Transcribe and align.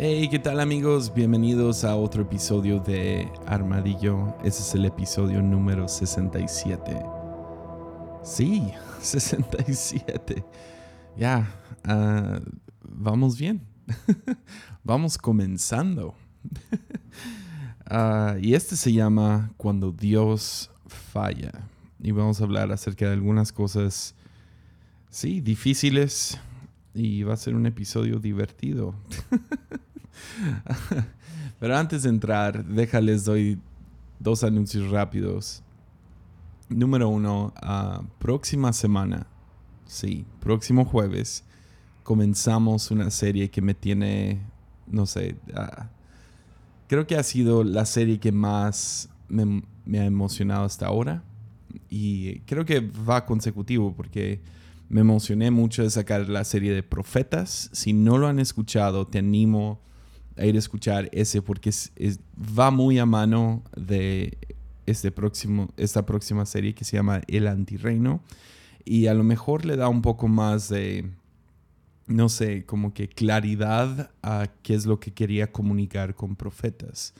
Hey, 0.00 0.28
¿qué 0.28 0.38
tal 0.38 0.60
amigos? 0.60 1.12
Bienvenidos 1.12 1.82
a 1.82 1.96
otro 1.96 2.22
episodio 2.22 2.78
de 2.78 3.32
Armadillo. 3.46 4.32
Ese 4.44 4.62
es 4.62 4.74
el 4.76 4.84
episodio 4.84 5.42
número 5.42 5.88
67. 5.88 7.02
Sí, 8.22 8.70
67. 9.00 10.44
Ya, 11.16 11.52
ah, 11.82 12.38
vamos 12.88 13.36
bien. 13.36 13.66
vamos 14.84 15.18
comenzando. 15.18 16.14
Ah, 17.90 18.36
y 18.38 18.52
este 18.52 18.76
se 18.76 18.92
llama 18.92 19.50
Cuando 19.56 19.92
Dios 19.92 20.70
falla. 20.86 21.50
Y 21.98 22.10
vamos 22.10 22.38
a 22.38 22.44
hablar 22.44 22.70
acerca 22.70 23.06
de 23.06 23.14
algunas 23.14 23.50
cosas, 23.50 24.14
sí, 25.08 25.40
difíciles. 25.40 26.38
Y 26.92 27.22
va 27.22 27.32
a 27.32 27.38
ser 27.38 27.54
un 27.54 27.64
episodio 27.64 28.18
divertido. 28.18 28.94
Pero 31.60 31.76
antes 31.76 32.04
de 32.04 32.10
entrar, 32.10 32.64
déjales 32.64 33.24
doy 33.24 33.58
dos 34.18 34.44
anuncios 34.44 34.90
rápidos. 34.90 35.62
Número 36.68 37.08
uno, 37.08 37.54
uh, 37.62 38.04
próxima 38.18 38.72
semana, 38.72 39.26
sí, 39.86 40.26
próximo 40.40 40.84
jueves, 40.84 41.44
comenzamos 42.02 42.90
una 42.90 43.10
serie 43.10 43.50
que 43.50 43.62
me 43.62 43.72
tiene, 43.74 44.42
no 44.86 45.06
sé, 45.06 45.36
uh, 45.54 45.84
creo 46.88 47.06
que 47.06 47.16
ha 47.16 47.22
sido 47.22 47.62
la 47.62 47.86
serie 47.86 48.18
que 48.18 48.32
más 48.32 49.08
me, 49.28 49.62
ha 49.98 50.04
emocionado 50.04 50.64
hasta 50.64 50.86
ahora. 50.86 51.22
Y 51.88 52.40
creo 52.40 52.64
que 52.64 52.80
va 52.80 53.24
consecutivo 53.26 53.94
porque 53.94 54.40
me 54.88 55.02
emocioné 55.02 55.50
mucho 55.50 55.82
de 55.82 55.90
sacar 55.90 56.28
la 56.28 56.44
serie 56.44 56.72
de 56.72 56.82
Profetas. 56.82 57.70
Si 57.72 57.92
no 57.92 58.18
lo 58.18 58.26
han 58.26 58.38
escuchado, 58.38 59.06
te 59.06 59.18
animo 59.18 59.80
a 60.38 60.46
ir 60.46 60.56
a 60.56 60.58
escuchar 60.58 61.08
ese 61.12 61.42
porque 61.42 61.70
es, 61.70 61.92
va 62.38 62.70
muy 62.70 62.98
a 62.98 63.06
mano 63.06 63.62
de 63.76 64.38
este 64.86 65.10
próximo, 65.10 65.68
esta 65.76 66.06
próxima 66.06 66.46
serie 66.46 66.74
que 66.74 66.84
se 66.84 66.96
llama 66.96 67.20
El 67.26 67.46
Antirreino. 67.46 68.22
Y 68.84 69.06
a 69.06 69.14
lo 69.14 69.24
mejor 69.24 69.66
le 69.66 69.76
da 69.76 69.88
un 69.88 70.00
poco 70.00 70.28
más 70.28 70.68
de, 70.68 71.10
no 72.06 72.28
sé, 72.28 72.64
como 72.64 72.94
que 72.94 73.08
claridad 73.08 74.10
a 74.22 74.48
qué 74.62 74.74
es 74.74 74.86
lo 74.86 74.98
que 74.98 75.12
quería 75.12 75.52
comunicar 75.52 76.14
con 76.14 76.36
profetas. 76.36 77.12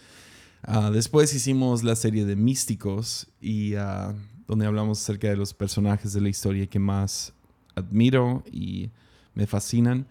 Uh, 0.66 0.90
después 0.90 1.34
hicimos 1.34 1.84
la 1.84 1.94
serie 1.94 2.24
de 2.24 2.36
Místicos 2.36 3.28
y 3.40 3.74
uh, 3.74 4.14
donde 4.46 4.66
hablamos 4.66 5.02
acerca 5.02 5.28
de 5.28 5.36
los 5.36 5.52
personajes 5.52 6.12
de 6.14 6.20
la 6.20 6.30
historia 6.30 6.66
que 6.66 6.78
más 6.78 7.34
admiro 7.74 8.42
y 8.50 8.90
me 9.34 9.46
fascinan 9.46 10.06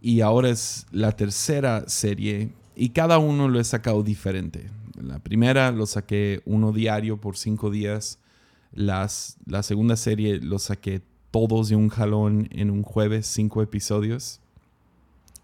y 0.00 0.20
ahora 0.20 0.50
es 0.50 0.86
la 0.90 1.12
tercera 1.12 1.84
serie 1.88 2.50
y 2.76 2.90
cada 2.90 3.18
uno 3.18 3.48
lo 3.48 3.58
he 3.58 3.64
sacado 3.64 4.02
diferente. 4.02 4.70
La 5.00 5.18
primera 5.18 5.72
lo 5.72 5.86
saqué 5.86 6.42
uno 6.44 6.72
diario 6.72 7.20
por 7.20 7.36
cinco 7.36 7.70
días. 7.70 8.18
Las, 8.72 9.36
la 9.46 9.62
segunda 9.62 9.96
serie 9.96 10.38
lo 10.38 10.58
saqué 10.58 11.02
todos 11.30 11.68
de 11.68 11.76
un 11.76 11.88
jalón 11.88 12.48
en 12.52 12.70
un 12.70 12.82
jueves, 12.82 13.26
cinco 13.26 13.62
episodios. 13.62 14.40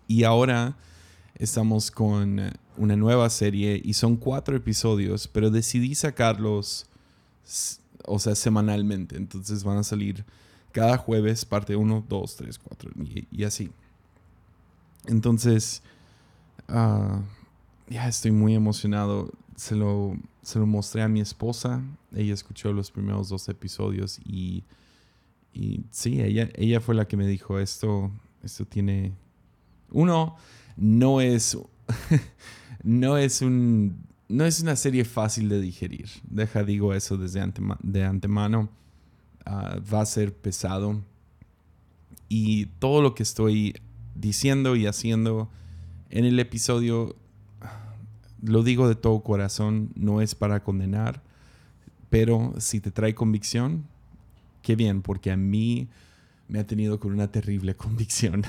Y 0.06 0.24
ahora 0.24 0.76
estamos 1.36 1.90
con 1.90 2.52
una 2.76 2.96
nueva 2.96 3.28
serie 3.30 3.80
y 3.82 3.94
son 3.94 4.16
cuatro 4.16 4.56
episodios, 4.56 5.26
pero 5.28 5.50
decidí 5.50 5.94
sacarlos, 5.94 6.86
o 8.06 8.18
sea, 8.18 8.34
semanalmente. 8.34 9.16
Entonces 9.16 9.64
van 9.64 9.78
a 9.78 9.82
salir 9.82 10.24
cada 10.72 10.96
jueves, 10.98 11.44
parte 11.44 11.74
uno, 11.74 12.04
dos, 12.08 12.36
tres, 12.36 12.58
cuatro 12.58 12.90
y 13.30 13.44
así. 13.44 13.70
Entonces, 15.06 15.82
ah, 16.68 17.22
ya 17.88 18.08
estoy 18.08 18.30
muy 18.30 18.54
emocionado. 18.54 19.30
Se 19.56 19.74
lo, 19.74 20.16
se 20.42 20.58
lo 20.58 20.66
mostré 20.66 21.02
a 21.02 21.08
mi 21.08 21.20
esposa. 21.20 21.82
Ella 22.14 22.34
escuchó 22.34 22.72
los 22.72 22.90
primeros 22.90 23.28
dos 23.28 23.48
episodios 23.48 24.18
y, 24.24 24.64
sí, 25.90 26.20
ella, 26.20 26.48
ella 26.54 26.80
fue 26.80 26.94
la 26.94 27.06
que 27.06 27.16
me 27.16 27.26
dijo 27.26 27.58
esto, 27.58 28.10
esto 28.42 28.64
tiene... 28.64 29.12
Uno, 29.90 30.36
no 30.76 31.20
es, 31.20 31.56
no 32.82 33.16
es 33.16 33.42
un... 33.42 34.04
No 34.26 34.46
es 34.46 34.60
una 34.60 34.74
serie 34.74 35.04
fácil 35.04 35.50
de 35.50 35.60
digerir. 35.60 36.08
Deja, 36.28 36.64
digo 36.64 36.94
eso 36.94 37.18
desde 37.18 37.44
de 37.82 38.04
antemano. 38.04 38.70
Ah, 39.44 39.78
va 39.92 40.00
a 40.00 40.06
ser 40.06 40.34
pesado. 40.34 41.02
Y 42.28 42.66
todo 42.80 43.02
lo 43.02 43.14
que 43.14 43.22
estoy 43.22 43.76
diciendo 44.14 44.76
y 44.76 44.86
haciendo 44.86 45.48
en 46.10 46.24
el 46.24 46.38
episodio, 46.38 47.16
lo 48.42 48.62
digo 48.62 48.88
de 48.88 48.94
todo 48.94 49.20
corazón, 49.22 49.90
no 49.94 50.20
es 50.20 50.34
para 50.34 50.62
condenar, 50.62 51.22
pero 52.10 52.54
si 52.58 52.80
te 52.80 52.90
trae 52.90 53.14
convicción, 53.14 53.84
qué 54.62 54.76
bien, 54.76 55.02
porque 55.02 55.30
a 55.30 55.36
mí 55.36 55.88
me 56.48 56.58
ha 56.58 56.66
tenido 56.66 57.00
con 57.00 57.12
una 57.12 57.30
terrible 57.30 57.74
convicción. 57.76 58.44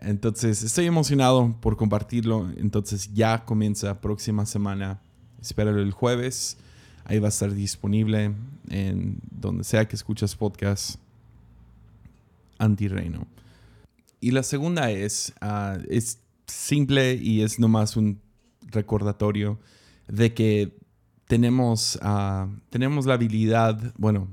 Entonces, 0.00 0.62
estoy 0.62 0.86
emocionado 0.86 1.56
por 1.60 1.76
compartirlo. 1.76 2.50
Entonces, 2.56 3.12
ya 3.12 3.44
comienza 3.44 4.00
próxima 4.00 4.46
semana. 4.46 5.00
Espéralo 5.40 5.80
el 5.82 5.92
jueves. 5.92 6.56
Ahí 7.04 7.18
va 7.18 7.28
a 7.28 7.30
estar 7.30 7.52
disponible 7.52 8.34
en 8.68 9.18
donde 9.30 9.64
sea 9.64 9.86
que 9.88 9.96
escuchas 9.96 10.36
podcast. 10.36 10.96
Antirreino. 12.58 13.26
Y 14.20 14.32
la 14.32 14.42
segunda 14.42 14.90
es, 14.90 15.32
ah, 15.40 15.78
es 15.88 16.20
simple 16.46 17.14
y 17.14 17.42
es 17.42 17.58
nomás 17.58 17.96
un 17.96 18.20
recordatorio 18.60 19.58
de 20.08 20.34
que 20.34 20.76
tenemos, 21.26 21.98
uh, 22.02 22.48
tenemos 22.70 23.06
la 23.06 23.14
habilidad, 23.14 23.94
bueno, 23.96 24.28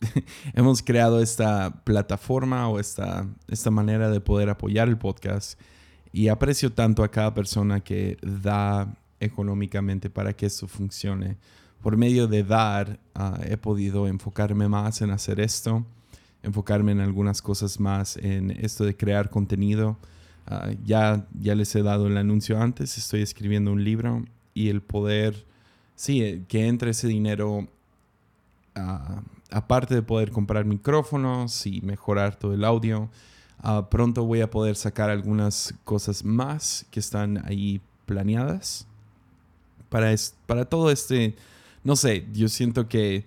hemos 0.54 0.82
creado 0.82 1.20
esta 1.20 1.84
plataforma 1.84 2.68
o 2.68 2.80
esta, 2.80 3.26
esta 3.48 3.70
manera 3.70 4.10
de 4.10 4.20
poder 4.20 4.48
apoyar 4.48 4.88
el 4.88 4.96
podcast 4.96 5.60
y 6.12 6.28
aprecio 6.28 6.72
tanto 6.72 7.04
a 7.04 7.10
cada 7.10 7.34
persona 7.34 7.80
que 7.80 8.16
da 8.22 8.96
económicamente 9.20 10.08
para 10.08 10.32
que 10.32 10.46
esto 10.46 10.66
funcione. 10.66 11.36
Por 11.82 11.96
medio 11.96 12.26
de 12.26 12.42
dar, 12.42 12.98
uh, 13.14 13.42
he 13.42 13.56
podido 13.56 14.08
enfocarme 14.08 14.68
más 14.68 15.02
en 15.02 15.10
hacer 15.10 15.40
esto 15.40 15.84
enfocarme 16.48 16.92
en 16.92 17.00
algunas 17.00 17.40
cosas 17.40 17.78
más 17.80 18.16
en 18.16 18.50
esto 18.50 18.84
de 18.84 18.96
crear 18.96 19.30
contenido. 19.30 19.96
Ah, 20.46 20.70
ya, 20.84 21.26
ya 21.38 21.54
les 21.54 21.74
he 21.74 21.82
dado 21.82 22.06
el 22.06 22.16
anuncio 22.16 22.60
antes, 22.60 22.98
estoy 22.98 23.22
escribiendo 23.22 23.70
un 23.72 23.84
libro 23.84 24.24
y 24.54 24.70
el 24.70 24.80
poder, 24.80 25.46
sí, 25.94 26.22
eh, 26.22 26.44
que 26.48 26.66
entre 26.66 26.90
ese 26.90 27.06
dinero, 27.06 27.68
uh, 28.76 29.20
aparte 29.50 29.94
de 29.94 30.02
poder 30.02 30.30
comprar 30.30 30.64
micrófonos 30.64 31.66
y 31.66 31.80
mejorar 31.82 32.36
todo 32.36 32.54
el 32.54 32.64
audio, 32.64 33.10
uh, 33.62 33.82
pronto 33.90 34.24
voy 34.24 34.40
a 34.40 34.50
poder 34.50 34.76
sacar 34.76 35.10
algunas 35.10 35.74
cosas 35.84 36.24
más 36.24 36.86
que 36.90 37.00
están 37.00 37.44
ahí 37.46 37.80
planeadas 38.06 38.88
para, 39.88 40.14
para 40.46 40.64
todo 40.64 40.90
este, 40.90 41.36
no 41.84 41.96
sé, 41.96 42.26
yo 42.32 42.48
siento 42.48 42.88
que 42.88 43.26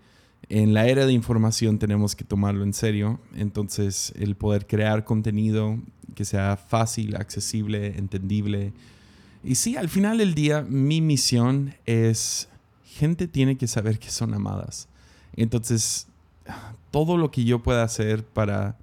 en 0.53 0.73
la 0.73 0.85
era 0.85 1.06
de 1.06 1.13
información 1.13 1.79
tenemos 1.79 2.13
que 2.13 2.25
tomarlo 2.25 2.66
en 2.66 2.73
serio. 2.73 3.22
Entonces, 3.38 4.12
el 4.17 4.35
poder 4.35 4.67
crear 4.67 5.06
contenido 5.06 5.79
que 6.13 6.25
sea 6.25 6.57
fácil, 6.57 7.16
accesible, 7.16 7.97
entendible. 7.97 8.73
Y 9.45 9.56
sí, 9.56 9.78
al 9.78 9.88
final 9.88 10.17
del 10.17 10.35
día, 10.35 10.62
mi 10.62 11.00
misión 11.00 11.73
es, 11.85 12.50
gente 12.84 13.29
tiene 13.29 13.56
que 13.56 13.66
saber 13.66 13.97
que 13.97 14.09
son 14.09 14.34
amadas. 14.34 14.89
Entonces, 15.38 16.07
todo 16.91 17.16
lo 17.16 17.31
que 17.31 17.45
yo 17.45 17.63
pueda 17.63 17.83
hacer 17.83 18.25
para, 18.25 18.78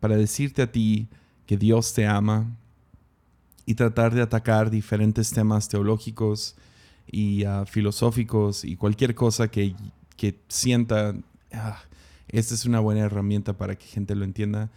para 0.00 0.16
decirte 0.16 0.62
a 0.62 0.72
ti 0.72 1.08
que 1.44 1.58
Dios 1.58 1.92
te 1.92 2.06
ama 2.06 2.56
y 3.66 3.74
tratar 3.74 4.14
de 4.14 4.22
atacar 4.22 4.70
diferentes 4.70 5.30
temas 5.30 5.68
teológicos 5.68 6.56
y 7.06 7.44
uh, 7.44 7.66
filosóficos 7.66 8.64
y 8.64 8.76
cualquier 8.76 9.14
cosa 9.14 9.48
que 9.48 9.74
que 10.16 10.40
sienta, 10.48 11.14
ah, 11.52 11.80
esta 12.28 12.54
es 12.54 12.64
una 12.66 12.80
buena 12.80 13.02
herramienta 13.02 13.56
para 13.56 13.76
que 13.76 13.86
gente 13.86 14.14
lo 14.14 14.24
entienda, 14.24 14.70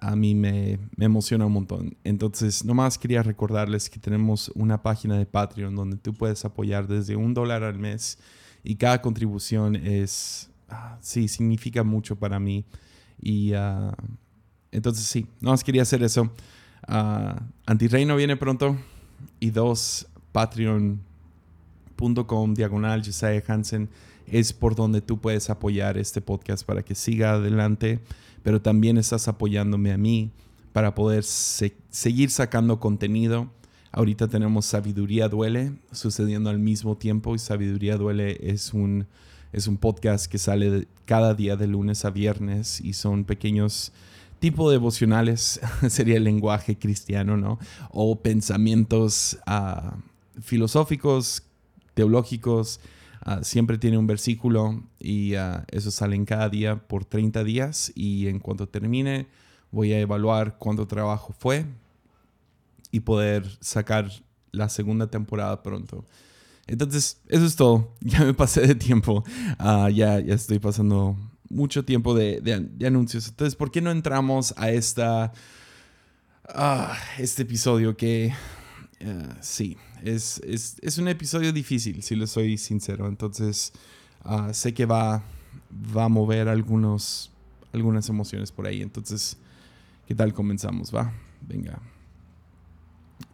a 0.00 0.16
mí 0.16 0.34
me, 0.34 0.78
emociona 0.98 1.46
un 1.46 1.52
montón. 1.52 1.96
Entonces, 2.04 2.64
nomás 2.64 2.98
quería 2.98 3.22
recordarles 3.22 3.88
que 3.88 3.98
tenemos 3.98 4.50
una 4.54 4.82
página 4.82 5.16
de 5.18 5.26
Patreon 5.26 5.74
donde 5.74 5.96
tú 5.96 6.14
puedes 6.14 6.44
apoyar 6.44 6.86
desde 6.86 7.16
un 7.16 7.34
dólar 7.34 7.62
al 7.62 7.78
mes 7.78 8.18
y 8.62 8.76
cada 8.76 9.00
contribución 9.00 9.76
es, 9.76 10.50
ah, 10.68 10.98
sí, 11.00 11.28
significa 11.28 11.82
mucho 11.82 12.16
para 12.16 12.38
mí. 12.38 12.64
Y 13.20 13.54
uh, 13.54 13.92
entonces, 14.70 15.06
sí, 15.06 15.26
nomás 15.40 15.64
quería 15.64 15.82
hacer 15.82 16.02
eso. 16.02 16.30
Uh, 16.88 17.40
Antirreino 17.64 18.16
viene 18.16 18.36
pronto 18.36 18.76
y 19.40 19.50
dos, 19.50 20.06
patreon.com 20.32 21.00
diagonal 22.54 23.02
Josiah 23.04 23.42
Hansen 23.46 23.88
es 24.30 24.52
por 24.52 24.74
donde 24.74 25.00
tú 25.00 25.20
puedes 25.20 25.50
apoyar 25.50 25.98
este 25.98 26.20
podcast 26.20 26.64
para 26.64 26.82
que 26.82 26.94
siga 26.94 27.32
adelante, 27.32 28.00
pero 28.42 28.60
también 28.60 28.98
estás 28.98 29.28
apoyándome 29.28 29.92
a 29.92 29.98
mí 29.98 30.30
para 30.72 30.94
poder 30.94 31.24
seguir 31.24 32.30
sacando 32.30 32.80
contenido. 32.80 33.50
Ahorita 33.92 34.28
tenemos 34.28 34.66
Sabiduría 34.66 35.28
Duele 35.28 35.72
sucediendo 35.90 36.50
al 36.50 36.58
mismo 36.58 36.96
tiempo 36.96 37.34
y 37.34 37.38
Sabiduría 37.38 37.96
Duele 37.96 38.38
es 38.42 38.74
un, 38.74 39.06
es 39.52 39.68
un 39.68 39.78
podcast 39.78 40.26
que 40.26 40.38
sale 40.38 40.86
cada 41.06 41.34
día 41.34 41.56
de 41.56 41.66
lunes 41.66 42.04
a 42.04 42.10
viernes 42.10 42.80
y 42.80 42.92
son 42.92 43.24
pequeños 43.24 43.92
tipo 44.38 44.70
devocionales, 44.70 45.60
sería 45.88 46.16
el 46.16 46.24
lenguaje 46.24 46.78
cristiano, 46.78 47.36
¿no? 47.36 47.58
O 47.90 48.20
pensamientos 48.20 49.38
ah, 49.46 49.96
filosóficos, 50.42 51.42
teológicos, 51.94 52.80
ah, 53.26 53.40
siempre 53.42 53.76
tiene 53.76 53.98
un 53.98 54.06
versículo 54.06 54.82
y 54.98 55.36
uh, 55.36 55.62
eso 55.68 55.90
salen 55.90 56.24
cada 56.24 56.48
día 56.48 56.76
por 56.76 57.04
30 57.04 57.44
días 57.44 57.92
y 57.94 58.28
en 58.28 58.38
cuanto 58.38 58.66
termine 58.68 59.26
voy 59.70 59.92
a 59.92 60.00
evaluar 60.00 60.56
cuánto 60.56 60.86
trabajo 60.86 61.34
fue 61.38 61.66
y 62.90 63.00
poder 63.00 63.44
sacar 63.60 64.10
la 64.52 64.68
segunda 64.70 65.08
temporada 65.10 65.62
pronto. 65.62 66.06
Entonces, 66.66 67.20
eso 67.28 67.44
es 67.44 67.56
todo. 67.56 67.94
Ya 68.00 68.24
me 68.24 68.32
pasé 68.32 68.66
de 68.66 68.74
tiempo. 68.74 69.24
ya, 69.58 70.20
ya 70.20 70.34
estoy 70.34 70.58
pasando 70.58 71.16
mucho 71.48 71.84
tiempo 71.84 72.14
de, 72.14 72.70
anuncios. 72.84 73.28
Entonces, 73.28 73.56
¿por 73.56 73.70
qué 73.70 73.80
no 73.80 73.90
entramos 73.90 74.54
a 74.56 74.70
esta, 74.70 75.32
este 77.18 77.42
episodio 77.42 77.96
que 77.96 78.32
eh, 79.00 79.28
sí, 79.40 79.76
es, 80.02 80.40
es, 80.40 80.98
un 80.98 81.08
episodio 81.08 81.52
difícil, 81.52 82.02
si 82.02 82.16
le 82.16 82.26
soy 82.26 82.56
sincero. 82.56 83.06
Entonces, 83.08 83.72
ah, 84.24 84.52
sé 84.54 84.72
que 84.72 84.86
va, 84.86 85.22
va 85.96 86.04
a 86.04 86.08
mover 86.08 86.48
algunos, 86.48 87.30
algunas 87.72 88.08
emociones 88.08 88.50
por 88.50 88.66
ahí. 88.66 88.82
Entonces, 88.82 89.36
¿qué 90.06 90.14
tal 90.14 90.32
comenzamos? 90.32 90.94
Va, 90.94 91.12
venga. 91.42 91.80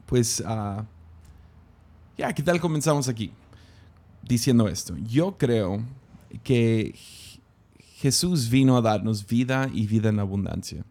Pues, 0.06 0.40
uh, 0.40 0.84
ya, 2.18 2.32
¿qué 2.34 2.42
tal 2.42 2.60
comenzamos 2.60 3.08
aquí? 3.08 3.32
Diciendo 4.22 4.68
esto. 4.68 4.96
Yo 4.98 5.38
creo 5.38 5.84
que 6.42 6.94
Jesús 7.96 8.50
vino 8.50 8.76
a 8.76 8.82
darnos 8.82 9.26
vida 9.26 9.70
y 9.72 9.86
vida 9.86 10.08
en 10.08 10.18
abundancia. 10.18 10.84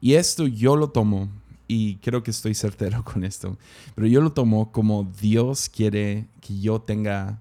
Y 0.00 0.14
esto 0.14 0.46
yo 0.46 0.76
lo 0.76 0.90
tomo, 0.90 1.28
y 1.68 1.96
creo 1.96 2.24
que 2.24 2.32
estoy 2.32 2.54
certero 2.54 3.04
con 3.04 3.22
esto, 3.22 3.56
pero 3.94 4.08
yo 4.08 4.20
lo 4.20 4.32
tomo 4.32 4.72
como 4.72 5.04
Dios 5.20 5.68
quiere 5.68 6.26
que 6.40 6.58
yo 6.58 6.80
tenga 6.80 7.40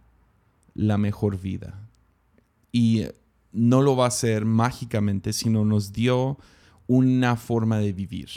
la 0.75 0.97
mejor 1.00 1.39
vida. 1.39 1.79
Y 2.71 3.06
no 3.51 3.81
lo 3.81 3.95
va 3.95 4.06
a 4.06 4.09
hacer 4.09 4.45
mágicamente, 4.45 5.33
sino 5.33 5.65
nos 5.65 5.94
dio 5.94 6.38
una 6.85 7.35
forma 7.35 7.79
de 7.79 7.94
vivir. 7.94 8.29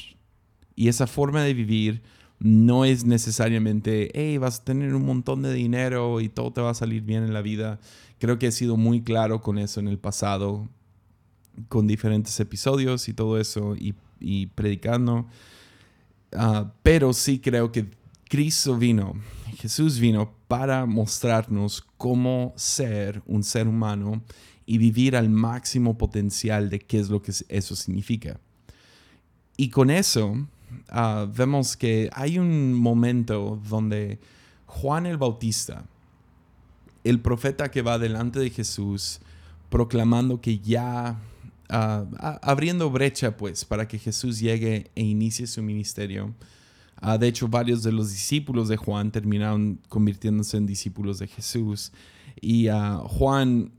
Y 0.74 0.88
esa 0.88 1.06
forma 1.06 1.42
de 1.42 1.52
vivir 1.52 2.02
no 2.38 2.86
es 2.86 3.04
necesariamente, 3.04 4.10
hey, 4.14 4.38
vas 4.38 4.60
a 4.60 4.64
tener 4.64 4.94
un 4.94 5.04
montón 5.04 5.42
de 5.42 5.52
dinero 5.52 6.20
y 6.20 6.30
todo 6.30 6.52
te 6.52 6.62
va 6.62 6.70
a 6.70 6.74
salir 6.74 7.02
bien 7.02 7.22
en 7.22 7.34
la 7.34 7.42
vida. 7.42 7.78
Creo 8.18 8.38
que 8.38 8.46
he 8.46 8.52
sido 8.52 8.76
muy 8.76 9.02
claro 9.02 9.42
con 9.42 9.58
eso 9.58 9.78
en 9.78 9.88
el 9.88 9.98
pasado, 9.98 10.68
con 11.68 11.86
diferentes 11.86 12.40
episodios 12.40 13.08
y 13.08 13.12
todo 13.12 13.38
eso, 13.38 13.76
y, 13.76 14.46
predicando. 14.46 15.26
Ah, 16.32 16.72
pero 16.82 17.12
sí 17.12 17.40
creo 17.40 17.72
que 17.72 17.90
Cristo 18.28 18.76
vino, 18.76 19.14
Jesús 19.56 19.98
vino 19.98 20.32
para 20.46 20.86
mostrarnos 20.86 21.84
cómo 21.96 22.52
ser 22.56 23.22
un 23.26 23.42
ser 23.42 23.66
humano 23.66 24.22
y 24.66 24.78
vivir 24.78 25.16
al 25.16 25.28
máximo 25.28 25.98
potencial 25.98 26.70
de 26.70 26.78
qué 26.78 27.00
es 27.00 27.10
lo 27.10 27.22
que 27.22 27.32
eso 27.48 27.74
significa. 27.74 28.38
Y 29.56 29.70
con 29.70 29.90
eso 29.90 30.46
ah, 30.88 31.26
vemos 31.34 31.76
que 31.76 32.08
hay 32.12 32.38
un 32.38 32.74
momento 32.74 33.60
donde 33.68 34.20
Juan 34.66 35.06
el 35.06 35.16
Bautista, 35.16 35.84
el 37.02 37.20
profeta 37.20 37.70
que 37.70 37.82
va 37.82 37.98
delante 37.98 38.38
de 38.38 38.50
Jesús 38.50 39.20
proclamando 39.70 40.40
que 40.40 40.58
ya, 40.58 41.18
ah, 41.70 42.38
abriendo 42.42 42.90
brecha 42.90 43.36
pues 43.36 43.64
para 43.64 43.88
que 43.88 43.98
Jesús 43.98 44.38
llegue 44.38 44.90
e 44.94 45.02
inicie 45.02 45.46
su 45.46 45.62
ministerio. 45.62 46.34
Ah, 46.96 47.16
de 47.16 47.28
hecho, 47.28 47.48
varios 47.48 47.82
de 47.82 47.92
los 47.92 48.10
discípulos 48.10 48.68
de 48.68 48.76
Juan 48.76 49.10
terminaron 49.10 49.80
convirtiéndose 49.88 50.58
en 50.58 50.66
discípulos 50.66 51.18
de 51.18 51.28
Jesús. 51.28 51.92
Y 52.40 52.68
uh, 52.68 52.98
Juan 53.08 53.72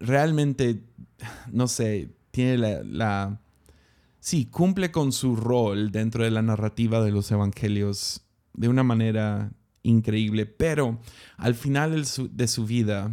realmente, 0.00 0.82
no 1.52 1.68
sé, 1.68 2.10
tiene 2.30 2.82
la, 2.84 3.40
Sí, 4.18 4.46
cumple 4.46 4.90
con 4.90 5.12
su 5.12 5.36
rol 5.36 5.92
dentro 5.92 6.24
de 6.24 6.30
la 6.30 6.40
narrativa 6.40 7.04
de 7.04 7.12
los 7.12 7.30
evangelios 7.30 8.22
de 8.54 8.68
una 8.68 8.82
manera 8.82 9.52
increíble, 9.82 10.46
pero 10.46 10.98
al 11.36 11.54
final 11.54 12.04
de 12.32 12.48
su 12.48 12.64
vida, 12.64 13.12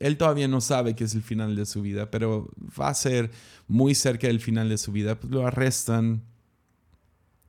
él 0.00 0.16
todavía 0.16 0.48
no 0.48 0.60
sabe 0.60 0.94
que 0.94 1.04
es 1.04 1.14
el 1.14 1.22
final 1.22 1.56
de 1.56 1.66
su 1.66 1.82
vida, 1.82 2.10
pero 2.10 2.50
va 2.78 2.88
a 2.88 2.94
ser 2.94 3.30
muy 3.66 3.94
cerca 3.94 4.26
del 4.26 4.40
final 4.40 4.68
de 4.68 4.78
su 4.78 4.92
vida, 4.92 5.18
pues 5.18 5.32
lo 5.32 5.46
arrestan 5.46 6.22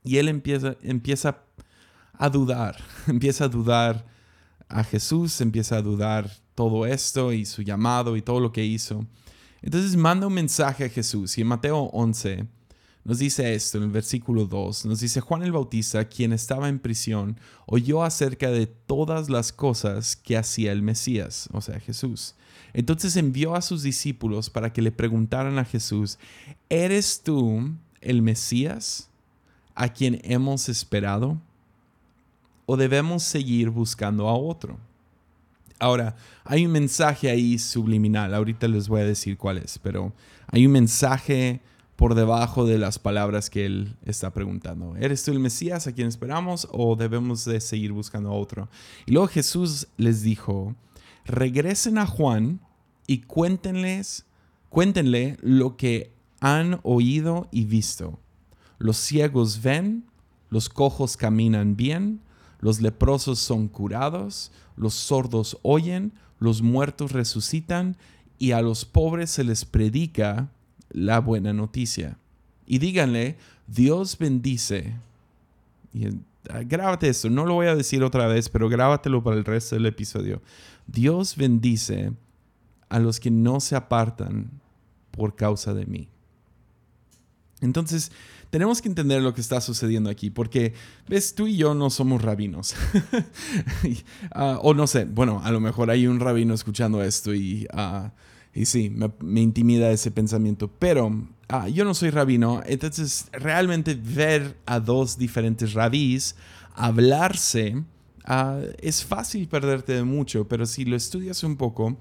y 0.03 0.17
él 0.17 0.27
empieza, 0.27 0.75
empieza 0.81 1.43
a 2.13 2.29
dudar, 2.29 2.77
empieza 3.07 3.45
a 3.45 3.49
dudar 3.49 4.05
a 4.67 4.83
Jesús, 4.83 5.41
empieza 5.41 5.77
a 5.77 5.81
dudar 5.81 6.29
todo 6.55 6.85
esto 6.85 7.33
y 7.33 7.45
su 7.45 7.61
llamado 7.61 8.17
y 8.17 8.21
todo 8.21 8.39
lo 8.39 8.51
que 8.51 8.65
hizo. 8.65 9.05
Entonces 9.61 9.95
manda 9.95 10.27
un 10.27 10.33
mensaje 10.33 10.85
a 10.85 10.89
Jesús 10.89 11.37
y 11.37 11.41
en 11.41 11.47
Mateo 11.47 11.77
11 11.93 12.47
nos 13.03 13.19
dice 13.19 13.53
esto 13.53 13.77
en 13.77 13.85
el 13.85 13.91
versículo 13.91 14.45
2, 14.45 14.85
nos 14.85 14.99
dice 14.99 15.21
Juan 15.21 15.43
el 15.43 15.51
Bautista, 15.51 16.05
quien 16.05 16.33
estaba 16.33 16.69
en 16.69 16.79
prisión, 16.79 17.39
oyó 17.65 18.03
acerca 18.03 18.51
de 18.51 18.67
todas 18.67 19.29
las 19.29 19.51
cosas 19.51 20.15
que 20.15 20.37
hacía 20.37 20.71
el 20.71 20.81
Mesías, 20.81 21.49
o 21.51 21.61
sea, 21.61 21.79
Jesús. 21.79 22.35
Entonces 22.73 23.15
envió 23.15 23.55
a 23.55 23.61
sus 23.61 23.83
discípulos 23.83 24.49
para 24.49 24.71
que 24.71 24.81
le 24.81 24.91
preguntaran 24.91 25.57
a 25.57 25.65
Jesús, 25.65 26.19
¿eres 26.69 27.21
tú 27.23 27.71
el 28.01 28.21
Mesías 28.21 29.09
a 29.75 29.89
quien 29.89 30.19
hemos 30.23 30.69
esperado? 30.69 31.41
¿O 32.65 32.77
debemos 32.77 33.23
seguir 33.23 33.69
buscando 33.69 34.27
a 34.27 34.33
otro? 34.35 34.77
Ahora, 35.79 36.15
hay 36.43 36.65
un 36.65 36.73
mensaje 36.73 37.29
ahí 37.29 37.57
subliminal, 37.57 38.35
ahorita 38.35 38.67
les 38.67 38.89
voy 38.89 39.01
a 39.01 39.05
decir 39.05 39.37
cuál 39.37 39.57
es, 39.57 39.79
pero 39.79 40.13
hay 40.47 40.65
un 40.65 40.73
mensaje 40.73 41.61
por 41.99 42.15
debajo 42.15 42.65
de 42.65 42.77
las 42.77 42.97
palabras 42.97 43.49
que 43.49 43.65
él 43.65 43.97
está 44.05 44.31
preguntando. 44.31 44.95
¿Eres 44.95 45.21
tú 45.21 45.31
el 45.31 45.39
Mesías 45.39 45.85
a 45.85 45.91
quien 45.91 46.07
esperamos 46.07 46.65
o 46.71 46.95
debemos 46.95 47.43
de 47.43 47.59
seguir 47.59 47.91
buscando 47.91 48.29
a 48.29 48.35
otro? 48.35 48.69
Y 49.05 49.11
luego 49.11 49.27
Jesús 49.27 49.89
les 49.97 50.21
dijo, 50.21 50.77
regresen 51.25 51.97
a 51.97 52.05
Juan 52.05 52.61
y 53.05 53.23
cuéntenles, 53.23 54.25
cuéntenle 54.69 55.35
lo 55.41 55.75
que 55.75 56.13
han 56.39 56.79
oído 56.83 57.49
y 57.51 57.65
visto. 57.65 58.17
Los 58.77 58.95
ciegos 58.95 59.61
ven, 59.61 60.05
los 60.49 60.69
cojos 60.69 61.17
caminan 61.17 61.75
bien, 61.75 62.21
los 62.61 62.79
leprosos 62.79 63.39
son 63.39 63.67
curados, 63.67 64.53
los 64.77 64.93
sordos 64.93 65.57
oyen, 65.63 66.13
los 66.39 66.61
muertos 66.61 67.11
resucitan 67.11 67.97
y 68.37 68.53
a 68.53 68.61
los 68.61 68.85
pobres 68.85 69.31
se 69.31 69.43
les 69.43 69.65
predica 69.65 70.49
la 70.89 71.19
buena 71.19 71.53
noticia. 71.53 72.17
Y 72.65 72.79
díganle, 72.79 73.37
Dios 73.67 74.17
bendice. 74.17 74.95
Y, 75.93 76.07
ah, 76.49 76.61
grábate 76.65 77.09
esto, 77.09 77.29
no 77.29 77.45
lo 77.45 77.55
voy 77.55 77.67
a 77.67 77.75
decir 77.75 78.03
otra 78.03 78.27
vez, 78.27 78.49
pero 78.49 78.69
grábatelo 78.69 79.23
para 79.23 79.37
el 79.37 79.45
resto 79.45 79.75
del 79.75 79.85
episodio. 79.85 80.41
Dios 80.87 81.35
bendice 81.35 82.13
a 82.89 82.99
los 82.99 83.19
que 83.19 83.31
no 83.31 83.59
se 83.59 83.75
apartan 83.75 84.49
por 85.11 85.35
causa 85.35 85.73
de 85.73 85.85
mí. 85.85 86.09
Entonces, 87.61 88.11
tenemos 88.49 88.81
que 88.81 88.87
entender 88.87 89.21
lo 89.21 89.33
que 89.33 89.41
está 89.41 89.61
sucediendo 89.61 90.09
aquí, 90.09 90.29
porque, 90.29 90.73
ves, 91.07 91.35
tú 91.35 91.47
y 91.47 91.57
yo 91.57 91.73
no 91.75 91.89
somos 91.89 92.21
rabinos. 92.21 92.75
Ah, 94.31 94.59
o 94.61 94.73
no 94.73 94.85
sé, 94.87 95.05
bueno, 95.05 95.41
a 95.43 95.51
lo 95.51 95.59
mejor 95.59 95.89
hay 95.89 96.05
un 96.07 96.19
rabino 96.19 96.53
escuchando 96.53 97.01
esto 97.01 97.33
y 97.33 97.67
uh, 97.73 98.09
y 98.53 98.65
sí, 98.65 98.89
me, 98.89 99.41
intimida 99.41 99.91
ese 99.91 100.11
pensamiento. 100.11 100.69
Pero 100.79 101.27
ah, 101.47 101.67
yo 101.69 101.85
no 101.85 101.93
soy 101.93 102.09
rabino, 102.09 102.61
entonces 102.65 103.29
realmente 103.31 103.95
ver 103.95 104.57
a 104.65 104.79
dos 104.79 105.17
diferentes 105.17 105.73
rabís 105.73 106.35
hablarse 106.75 107.83
ah, 108.25 108.59
es 108.81 109.03
fácil 109.03 109.47
perderte 109.47 109.93
de 109.93 110.03
mucho, 110.03 110.47
pero 110.47 110.65
si 110.65 110.85
lo 110.85 110.95
estudias 110.95 111.43
un 111.43 111.57
poco, 111.57 111.97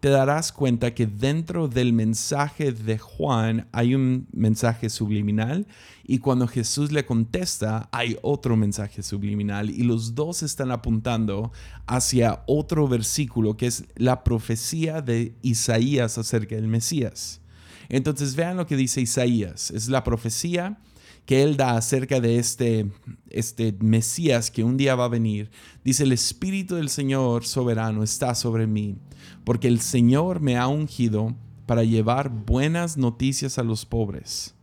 te 0.00 0.08
darás 0.08 0.50
cuenta 0.50 0.94
que 0.94 1.06
dentro 1.06 1.68
del 1.68 1.92
mensaje 1.92 2.72
de 2.72 2.98
Juan 2.98 3.68
hay 3.70 3.94
un 3.94 4.26
mensaje 4.32 4.88
subliminal 4.88 5.66
y 6.04 6.18
cuando 6.18 6.48
Jesús 6.48 6.90
le 6.90 7.04
contesta 7.04 7.88
hay 7.92 8.16
otro 8.22 8.56
mensaje 8.56 9.02
subliminal 9.02 9.68
y 9.68 9.82
los 9.82 10.14
dos 10.14 10.42
están 10.42 10.70
apuntando 10.70 11.52
hacia 11.86 12.42
otro 12.46 12.88
versículo 12.88 13.58
que 13.58 13.66
es 13.66 13.84
la 13.94 14.24
profecía 14.24 15.02
de 15.02 15.34
Isaías 15.42 16.16
acerca 16.16 16.54
del 16.54 16.68
Mesías. 16.68 17.42
Entonces 17.90 18.34
vean 18.36 18.56
lo 18.56 18.66
que 18.66 18.76
dice 18.76 19.02
Isaías, 19.02 19.70
es 19.70 19.88
la 19.88 20.02
profecía 20.02 20.78
que 21.26 21.42
él 21.42 21.56
da 21.56 21.76
acerca 21.76 22.20
de 22.20 22.38
este, 22.38 22.90
este 23.28 23.74
Mesías 23.80 24.50
que 24.50 24.64
un 24.64 24.76
día 24.76 24.96
va 24.96 25.04
a 25.04 25.08
venir. 25.08 25.50
Dice, 25.84 26.02
el 26.02 26.12
Espíritu 26.12 26.74
del 26.74 26.88
Señor 26.88 27.44
soberano 27.44 28.02
está 28.02 28.34
sobre 28.34 28.66
mí, 28.66 28.96
porque 29.44 29.68
el 29.68 29.80
Señor 29.80 30.40
me 30.40 30.56
ha 30.56 30.66
ungido 30.66 31.34
para 31.66 31.84
llevar 31.84 32.30
buenas 32.30 32.96
noticias 32.96 33.58
a 33.58 33.62
los 33.62 33.86
pobres 33.86 34.54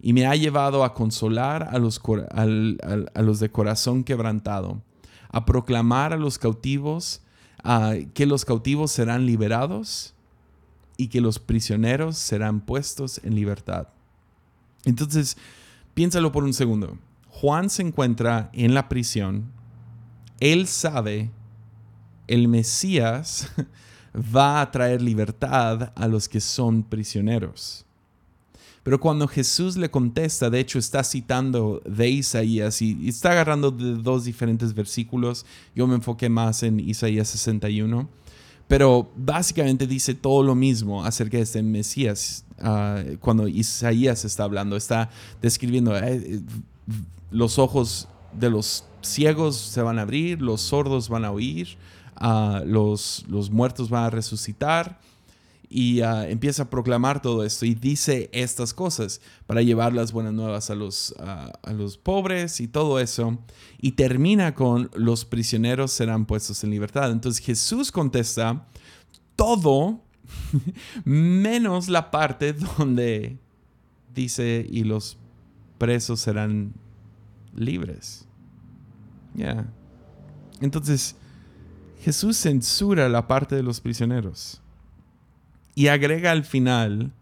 y 0.00 0.12
me 0.12 0.26
ha 0.26 0.36
llevado 0.36 0.84
a 0.84 0.94
consolar 0.94 1.68
a 1.72 1.78
los, 1.78 2.00
a 2.30 3.22
los 3.22 3.40
de 3.40 3.50
corazón 3.50 4.04
quebrantado, 4.04 4.80
a 5.30 5.44
proclamar 5.44 6.12
a 6.12 6.16
los 6.16 6.38
cautivos 6.38 7.22
que 8.14 8.26
los 8.26 8.44
cautivos 8.44 8.92
serán 8.92 9.26
liberados 9.26 10.14
y 10.96 11.08
que 11.08 11.20
los 11.20 11.38
prisioneros 11.38 12.16
serán 12.16 12.60
puestos 12.60 13.20
en 13.24 13.34
libertad. 13.34 13.88
Entonces, 14.84 15.36
piénsalo 15.98 16.30
por 16.30 16.44
un 16.44 16.54
segundo. 16.54 16.96
Juan 17.26 17.68
se 17.68 17.82
encuentra 17.82 18.50
en 18.52 18.72
la 18.72 18.88
prisión. 18.88 19.50
Él 20.38 20.68
sabe, 20.68 21.32
el 22.28 22.46
Mesías 22.46 23.50
va 24.14 24.60
a 24.60 24.70
traer 24.70 25.02
libertad 25.02 25.92
a 25.96 26.06
los 26.06 26.28
que 26.28 26.40
son 26.40 26.84
prisioneros. 26.84 27.84
Pero 28.84 29.00
cuando 29.00 29.26
Jesús 29.26 29.76
le 29.76 29.90
contesta, 29.90 30.50
de 30.50 30.60
hecho 30.60 30.78
está 30.78 31.02
citando 31.02 31.82
de 31.84 32.08
Isaías 32.08 32.80
y, 32.80 33.08
está 33.08 33.32
agarrando 33.32 33.72
de 33.72 33.96
dos 34.00 34.22
diferentes 34.22 34.74
versículos. 34.74 35.46
Yo 35.74 35.88
me 35.88 35.96
enfoqué 35.96 36.28
más 36.28 36.62
en 36.62 36.78
Isaías 36.78 37.26
61. 37.26 38.08
Pero 38.68 39.10
básicamente 39.16 39.84
dice 39.84 40.14
todo 40.14 40.44
lo 40.44 40.54
mismo 40.54 41.04
acerca 41.04 41.38
de 41.38 41.42
este 41.42 41.60
Mesías. 41.60 42.44
Ah, 42.60 43.02
cuando 43.20 43.46
Isaías 43.48 44.24
está 44.24 44.44
hablando, 44.44 44.76
está 44.76 45.10
describiendo 45.40 45.96
eh, 45.96 46.40
los 47.30 47.58
ojos 47.58 48.08
de 48.32 48.50
los 48.50 48.84
ciegos 49.00 49.56
se 49.56 49.82
van 49.82 49.98
a 49.98 50.02
abrir, 50.02 50.42
los 50.42 50.60
sordos 50.60 51.08
van 51.08 51.24
a 51.24 51.30
oír, 51.30 51.76
ah, 52.16 52.62
los, 52.64 53.24
los 53.28 53.50
muertos 53.50 53.90
van 53.90 54.04
a 54.04 54.10
resucitar 54.10 55.00
y 55.70 56.00
ah, 56.00 56.28
empieza 56.28 56.64
a 56.64 56.70
proclamar 56.70 57.20
todo 57.20 57.44
esto 57.44 57.66
y 57.66 57.74
dice 57.74 58.30
estas 58.32 58.72
cosas 58.72 59.20
para 59.46 59.62
llevar 59.62 59.92
las 59.92 60.12
buenas 60.12 60.32
nuevas 60.32 60.70
a 60.70 60.74
los, 60.74 61.14
a 61.18 61.72
los 61.72 61.98
pobres 61.98 62.60
y 62.60 62.68
todo 62.68 62.98
eso. 62.98 63.38
Y 63.80 63.92
termina 63.92 64.54
con 64.54 64.90
los 64.94 65.24
prisioneros 65.24 65.92
serán 65.92 66.24
puestos 66.24 66.64
en 66.64 66.70
libertad. 66.70 67.10
Entonces 67.10 67.44
Jesús 67.44 67.92
contesta 67.92 68.66
todo 69.36 70.00
menos 71.04 71.88
la 71.88 72.10
parte 72.10 72.52
donde 72.52 73.38
dice 74.14 74.66
y 74.68 74.84
los 74.84 75.18
presos 75.78 76.20
serán 76.20 76.74
libres. 77.54 78.26
Ya. 79.34 79.66
Entonces 80.60 81.16
Jesús 82.02 82.36
censura 82.36 83.08
la 83.08 83.26
parte 83.26 83.56
de 83.56 83.62
los 83.62 83.80
prisioneros 83.80 84.60
y 85.74 85.88
agrega 85.88 86.32
al 86.32 86.44
final, 86.44 87.12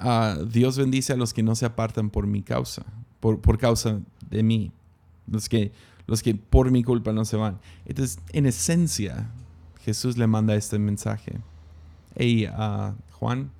uh, 0.00 0.44
Dios 0.44 0.76
bendice 0.76 1.12
a 1.12 1.16
los 1.16 1.32
que 1.32 1.42
no 1.42 1.54
se 1.54 1.66
apartan 1.66 2.10
por 2.10 2.26
mi 2.26 2.42
causa, 2.42 2.84
por, 3.20 3.40
por 3.40 3.58
causa 3.58 4.00
de 4.28 4.42
mí, 4.42 4.72
los 5.28 5.48
que, 5.48 5.72
los 6.06 6.22
que 6.22 6.34
por 6.34 6.70
mi 6.70 6.82
culpa 6.82 7.12
no 7.12 7.24
se 7.24 7.36
van. 7.36 7.60
Entonces, 7.84 8.18
en 8.32 8.46
esencia, 8.46 9.30
Jesús 9.84 10.16
le 10.16 10.26
manda 10.26 10.56
este 10.56 10.80
mensaje. 10.80 11.38
Hey, 12.18 12.46
uh, 12.46 12.94
Juan, 13.12 13.52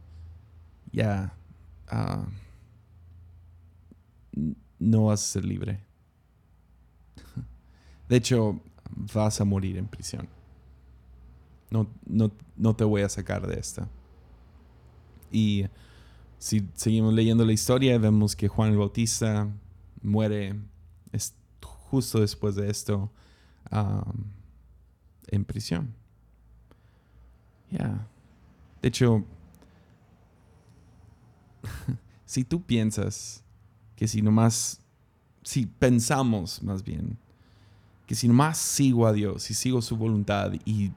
ya, 0.90 1.34
uh, 1.92 2.25
no 4.78 5.04
vas 5.04 5.20
a 5.20 5.26
ser 5.26 5.44
libre. 5.44 5.78
De 8.08 8.16
hecho, 8.16 8.58
vas 8.90 9.42
a 9.42 9.44
morir 9.44 9.76
en 9.76 9.86
prisión. 9.86 10.26
No, 11.70 11.86
no, 12.06 12.32
no 12.56 12.75
te 12.75 12.84
voy 12.84 13.02
a 13.02 13.10
sacar 13.10 13.46
de 13.46 13.60
esta. 13.60 13.90
Y 15.30 15.66
si 16.38 16.66
seguimos 16.76 17.12
leyendo 17.12 17.44
la 17.44 17.52
historia, 17.52 17.98
vemos 17.98 18.34
que 18.34 18.48
Juan 18.48 18.70
el 18.70 18.78
Bautista 18.78 19.50
muere 20.02 20.56
justo 21.90 22.20
después 22.20 22.54
de 22.54 22.70
esto 22.70 23.12
en 25.28 25.44
prisión. 25.44 25.94
Ya. 27.70 28.08
De 28.87 28.88
hecho, 28.88 29.25
si 32.25 32.45
tú 32.45 32.62
piensas 32.62 33.43
que 33.97 34.07
si 34.07 34.23
nomás, 34.23 34.81
si 35.43 35.66
pensamos 35.66 36.62
más 36.62 36.85
bien, 36.85 37.19
que 38.07 38.14
si 38.14 38.28
nomás 38.28 38.59
sigo 38.59 39.09
a 39.09 39.12
Dios 39.12 39.50
y 39.50 39.55
sigo 39.55 39.83
su 39.83 39.97
voluntad 39.97 40.52
y 40.64 40.93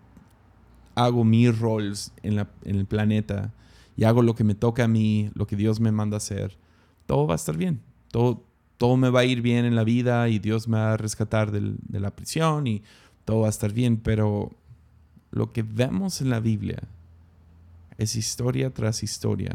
hago 0.94 1.24
mis 1.24 1.58
roles 1.58 2.14
en, 2.22 2.36
la, 2.36 2.48
en 2.64 2.76
el 2.76 2.86
planeta, 2.86 3.52
y 3.98 4.04
hago 4.04 4.22
lo 4.22 4.36
que 4.36 4.44
me 4.44 4.54
toca 4.54 4.84
a 4.84 4.88
mí, 4.88 5.32
lo 5.34 5.48
que 5.48 5.56
Dios 5.56 5.80
me 5.80 5.92
manda 5.92 6.18
hacer, 6.18 6.60
todo 7.08 7.26
va 7.26 7.34
a 7.34 7.38
estar 7.38 7.58
bien. 7.58 7.82
Todo, 8.12 8.44
todo 8.78 8.98
me 8.98 9.10
va 9.10 9.22
a 9.22 9.26
ir 9.26 9.42
bien 9.42 9.66
en 9.66 9.76
la 9.76 9.84
vida 9.84 10.30
y 10.30 10.38
Dios 10.38 10.68
me 10.68 10.78
va 10.78 10.94
a 10.94 10.98
rescatar 10.98 11.50
de 11.52 12.00
la 12.00 12.12
prisión 12.12 12.68
y 12.68 12.84
todo 13.26 13.40
va 13.40 13.48
a 13.48 13.50
estar 13.50 13.74
bien. 13.74 13.98
Pero 13.98 14.52
lo 15.32 15.52
que 15.52 15.64
vemos 15.64 16.22
en 16.22 16.30
la 16.30 16.40
Biblia 16.40 16.88
es 18.00 18.16
historia 18.16 18.74
tras 18.74 19.04
historia, 19.04 19.52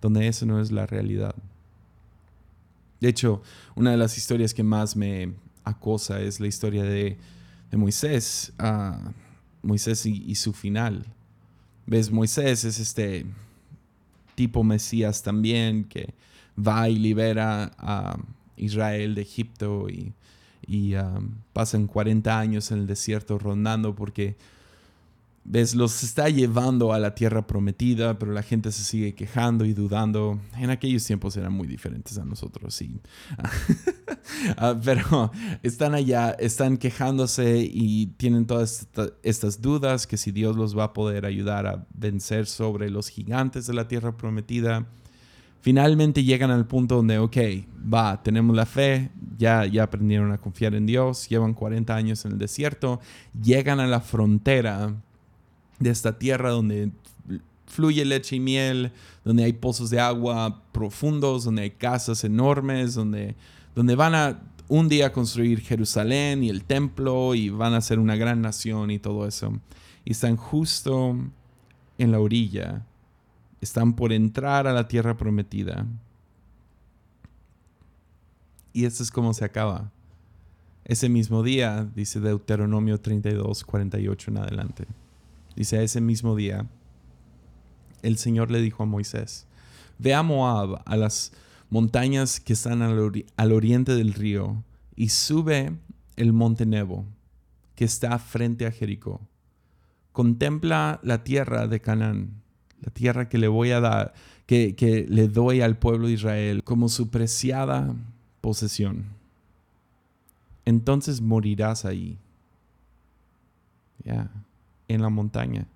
donde 0.00 0.26
eso 0.26 0.44
no 0.44 0.60
es 0.60 0.72
la 0.72 0.84
realidad. 0.84 1.34
De 3.00 3.08
hecho, 3.08 3.40
una 3.76 3.92
de 3.92 3.96
las 3.96 4.18
historias 4.18 4.52
que 4.52 4.64
más 4.64 4.96
me 4.96 5.32
acosa 5.62 6.20
es 6.20 6.40
la 6.40 6.48
historia 6.48 6.82
de, 6.82 7.16
Moisés, 7.70 8.52
uh, 8.58 9.10
Moisés 9.62 10.06
y, 10.06 10.34
su 10.34 10.52
final. 10.52 11.06
¿Ves? 11.86 12.10
Moisés 12.10 12.64
es 12.64 12.80
este 12.80 13.26
tipo 14.34 14.64
Mesías 14.64 15.22
también 15.22 15.84
que 15.84 16.14
va 16.58 16.88
y 16.88 16.98
libera 16.98 17.70
a 17.78 18.18
Israel 18.56 19.14
de 19.14 19.22
Egipto 19.22 19.88
y, 19.88 20.14
y 20.66 20.96
um, 20.96 21.36
pasan 21.52 21.86
40 21.86 22.36
años 22.36 22.72
en 22.72 22.78
el 22.78 22.86
desierto 22.88 23.38
rondando 23.38 23.94
porque 23.94 24.36
¿Ves? 25.44 25.74
Los 25.74 26.02
está 26.02 26.28
llevando 26.28 26.92
a 26.92 26.98
la 26.98 27.14
tierra 27.14 27.46
prometida, 27.46 28.18
pero 28.18 28.32
la 28.32 28.42
gente 28.42 28.70
se 28.70 28.84
sigue 28.84 29.14
quejando 29.14 29.64
y 29.64 29.72
dudando. 29.72 30.38
En 30.58 30.68
aquellos 30.68 31.04
tiempos 31.04 31.36
eran 31.36 31.52
muy 31.52 31.66
diferentes 31.66 32.18
a 32.18 32.24
nosotros, 32.24 32.74
sí. 32.74 33.00
Ah, 34.58 34.78
pero 34.84 35.32
están 35.62 35.94
allá, 35.94 36.32
están 36.38 36.76
quejándose 36.76 37.58
y 37.58 38.08
tienen 38.18 38.46
todas 38.46 38.86
estas 39.22 39.62
dudas 39.62 40.06
que 40.06 40.18
si 40.18 40.32
Dios 40.32 40.54
los 40.54 40.76
va 40.76 40.84
a 40.84 40.92
poder 40.92 41.24
ayudar 41.24 41.66
a 41.66 41.86
vencer 41.94 42.46
sobre 42.46 42.90
los 42.90 43.08
gigantes 43.08 43.66
de 43.66 43.74
la 43.74 43.88
tierra 43.88 44.16
prometida. 44.16 44.86
Finalmente 45.60 46.24
llegan 46.24 46.50
al 46.50 46.66
punto 46.66 46.96
donde, 46.96 47.18
ok, 47.18 47.36
va, 47.92 48.22
tenemos 48.22 48.54
la 48.54 48.66
fe, 48.66 49.10
ya, 49.36 49.66
ya 49.66 49.84
aprendieron 49.84 50.30
a 50.30 50.38
confiar 50.38 50.74
en 50.74 50.86
Dios, 50.86 51.28
llevan 51.28 51.54
40 51.54 51.94
años 51.94 52.24
en 52.24 52.32
el 52.32 52.38
desierto, 52.38 53.00
llegan 53.42 53.80
a 53.80 53.86
la 53.86 54.00
frontera 54.00 54.94
de 55.78 55.90
esta 55.90 56.18
tierra 56.18 56.50
donde 56.50 56.90
fluye 57.66 58.04
leche 58.04 58.36
y 58.36 58.40
miel, 58.40 58.92
donde 59.24 59.44
hay 59.44 59.52
pozos 59.52 59.90
de 59.90 60.00
agua 60.00 60.62
profundos, 60.72 61.44
donde 61.44 61.62
hay 61.62 61.70
casas 61.70 62.24
enormes, 62.24 62.94
donde, 62.94 63.34
donde 63.74 63.94
van 63.94 64.14
a 64.14 64.40
un 64.68 64.88
día 64.88 65.12
construir 65.12 65.60
Jerusalén 65.60 66.44
y 66.44 66.50
el 66.50 66.64
templo 66.64 67.34
y 67.34 67.48
van 67.48 67.74
a 67.74 67.80
ser 67.80 67.98
una 67.98 68.16
gran 68.16 68.42
nación 68.42 68.90
y 68.90 68.98
todo 68.98 69.26
eso. 69.26 69.58
Y 70.04 70.12
están 70.12 70.36
justo 70.36 71.16
en 71.96 72.12
la 72.12 72.20
orilla, 72.20 72.86
están 73.60 73.94
por 73.94 74.12
entrar 74.12 74.66
a 74.66 74.72
la 74.72 74.88
tierra 74.88 75.16
prometida. 75.16 75.86
Y 78.72 78.84
esto 78.84 79.02
es 79.02 79.10
como 79.10 79.32
se 79.34 79.44
acaba. 79.44 79.90
Ese 80.84 81.08
mismo 81.08 81.42
día, 81.42 81.86
dice 81.94 82.20
Deuteronomio 82.20 83.00
32, 83.00 83.64
48 83.64 84.30
en 84.30 84.36
adelante. 84.38 84.86
Dice, 85.58 85.82
ese 85.82 86.00
mismo 86.00 86.36
día, 86.36 86.68
el 88.02 88.16
Señor 88.16 88.52
le 88.52 88.60
dijo 88.60 88.84
a 88.84 88.86
Moisés, 88.86 89.48
ve 89.98 90.14
a 90.14 90.22
Moab, 90.22 90.82
a 90.84 90.96
las 90.96 91.32
montañas 91.68 92.38
que 92.38 92.52
están 92.52 92.80
al, 92.80 93.52
oriente 93.52 93.96
del 93.96 94.14
río, 94.14 94.62
y 94.94 95.08
sube 95.08 95.72
el 96.14 96.32
monte 96.32 96.64
Nebo, 96.64 97.06
que 97.74 97.84
está 97.84 98.16
frente 98.20 98.66
a 98.66 98.70
Jericó. 98.70 99.20
Contempla 100.12 101.00
la 101.02 101.24
tierra 101.24 101.66
de 101.66 101.80
Canaán, 101.80 102.40
la 102.80 102.92
tierra 102.92 103.28
que 103.28 103.38
le 103.38 103.48
voy 103.48 103.72
a 103.72 103.80
dar, 103.80 104.14
que, 104.46 104.76
que 104.76 105.06
le 105.08 105.26
doy 105.26 105.60
al 105.60 105.76
pueblo 105.76 106.06
de 106.06 106.12
Israel 106.12 106.62
como 106.62 106.88
su 106.88 107.10
preciada 107.10 107.96
posesión. 108.40 109.06
Entonces 110.64 111.20
morirás 111.20 111.84
ahí. 111.84 112.16
Ya 114.04 114.30
en 114.88 115.02
la 115.02 115.08
montaña. 115.08 115.66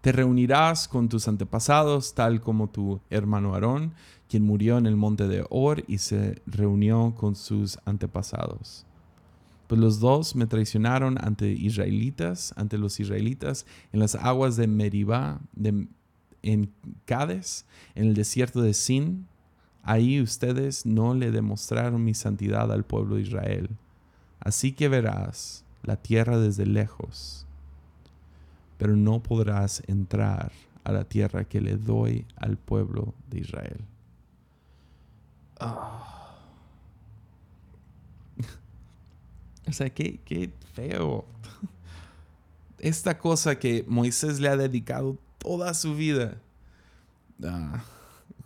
Te 0.00 0.12
reunirás 0.12 0.88
con 0.88 1.08
tus 1.10 1.28
antepasados, 1.28 2.14
tal 2.14 2.40
como 2.40 2.68
tu 2.68 3.00
hermano 3.10 3.54
Aarón, 3.54 3.92
quien 4.30 4.44
murió 4.44 4.78
en 4.78 4.86
el 4.86 4.96
monte 4.96 5.28
de 5.28 5.44
Or 5.50 5.84
y 5.86 5.98
se 5.98 6.40
reunió 6.46 7.14
con 7.18 7.34
sus 7.34 7.78
antepasados. 7.84 8.86
Pues 9.66 9.80
los 9.80 10.00
dos 10.00 10.34
me 10.34 10.46
traicionaron 10.46 11.18
ante 11.22 11.50
israelitas, 11.50 12.54
ante 12.56 12.78
los 12.78 12.98
israelitas, 12.98 13.66
en 13.92 14.00
las 14.00 14.14
aguas 14.14 14.56
de 14.56 14.66
Meribá, 14.66 15.40
en 16.42 16.72
Cades, 17.04 17.66
en 17.94 18.06
el 18.06 18.14
desierto 18.14 18.62
de 18.62 18.72
Sin. 18.72 19.26
Ahí 19.82 20.20
ustedes 20.20 20.86
no 20.86 21.14
le 21.14 21.30
demostraron 21.30 22.02
mi 22.02 22.14
santidad 22.14 22.72
al 22.72 22.84
pueblo 22.84 23.16
de 23.16 23.22
Israel. 23.22 23.68
Así 24.40 24.72
que 24.72 24.88
verás 24.88 25.64
la 25.82 25.96
tierra 25.96 26.38
desde 26.38 26.66
lejos, 26.66 27.46
pero 28.80 28.96
no 28.96 29.22
podrás 29.22 29.82
entrar 29.88 30.52
a 30.84 30.92
la 30.92 31.04
tierra 31.04 31.44
que 31.44 31.60
le 31.60 31.76
doy 31.76 32.24
al 32.36 32.56
pueblo 32.56 33.12
de 33.28 33.40
Israel. 33.40 33.80
Ah. 35.60 36.38
o 39.68 39.72
sea, 39.72 39.90
qué, 39.90 40.18
qué 40.24 40.50
feo. 40.72 41.26
Esta 42.78 43.18
cosa 43.18 43.58
que 43.58 43.84
Moisés 43.86 44.40
le 44.40 44.48
ha 44.48 44.56
dedicado 44.56 45.18
toda 45.36 45.74
su 45.74 45.94
vida, 45.94 46.38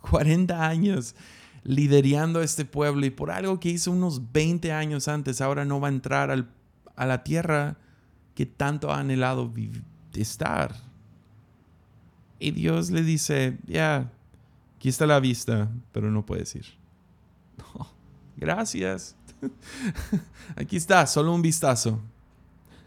40 0.01 0.53
ah, 0.53 0.67
años 0.67 1.15
liderando 1.63 2.41
a 2.41 2.43
este 2.43 2.65
pueblo 2.65 3.05
y 3.05 3.09
por 3.09 3.31
algo 3.31 3.57
que 3.61 3.69
hizo 3.69 3.89
unos 3.89 4.33
20 4.33 4.73
años 4.73 5.07
antes, 5.07 5.39
ahora 5.39 5.63
no 5.63 5.79
va 5.79 5.87
a 5.87 5.91
entrar 5.91 6.29
a 6.97 7.05
la 7.05 7.23
tierra 7.23 7.77
que 8.33 8.45
tanto 8.45 8.91
ha 8.91 8.99
anhelado 8.99 9.49
estar. 10.21 10.75
Y 12.39 12.51
Dios 12.51 12.91
le 12.91 13.03
dice, 13.03 13.57
ya, 13.65 14.11
aquí 14.77 14.89
está 14.89 15.05
la 15.05 15.19
vista, 15.19 15.71
pero 15.91 16.11
no 16.11 16.25
puedes 16.25 16.55
ir. 16.55 16.65
gracias. 18.37 19.15
aquí 20.55 20.77
está, 20.77 21.05
solo 21.07 21.33
un 21.33 21.41
vistazo. 21.41 21.99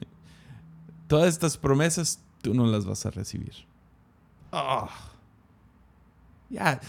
Todas 1.08 1.28
estas 1.28 1.56
promesas 1.56 2.20
tú 2.42 2.54
no 2.54 2.66
las 2.66 2.84
vas 2.84 3.04
a 3.06 3.10
recibir. 3.10 3.54
Ah. 4.52 4.88
Ya, 6.50 6.80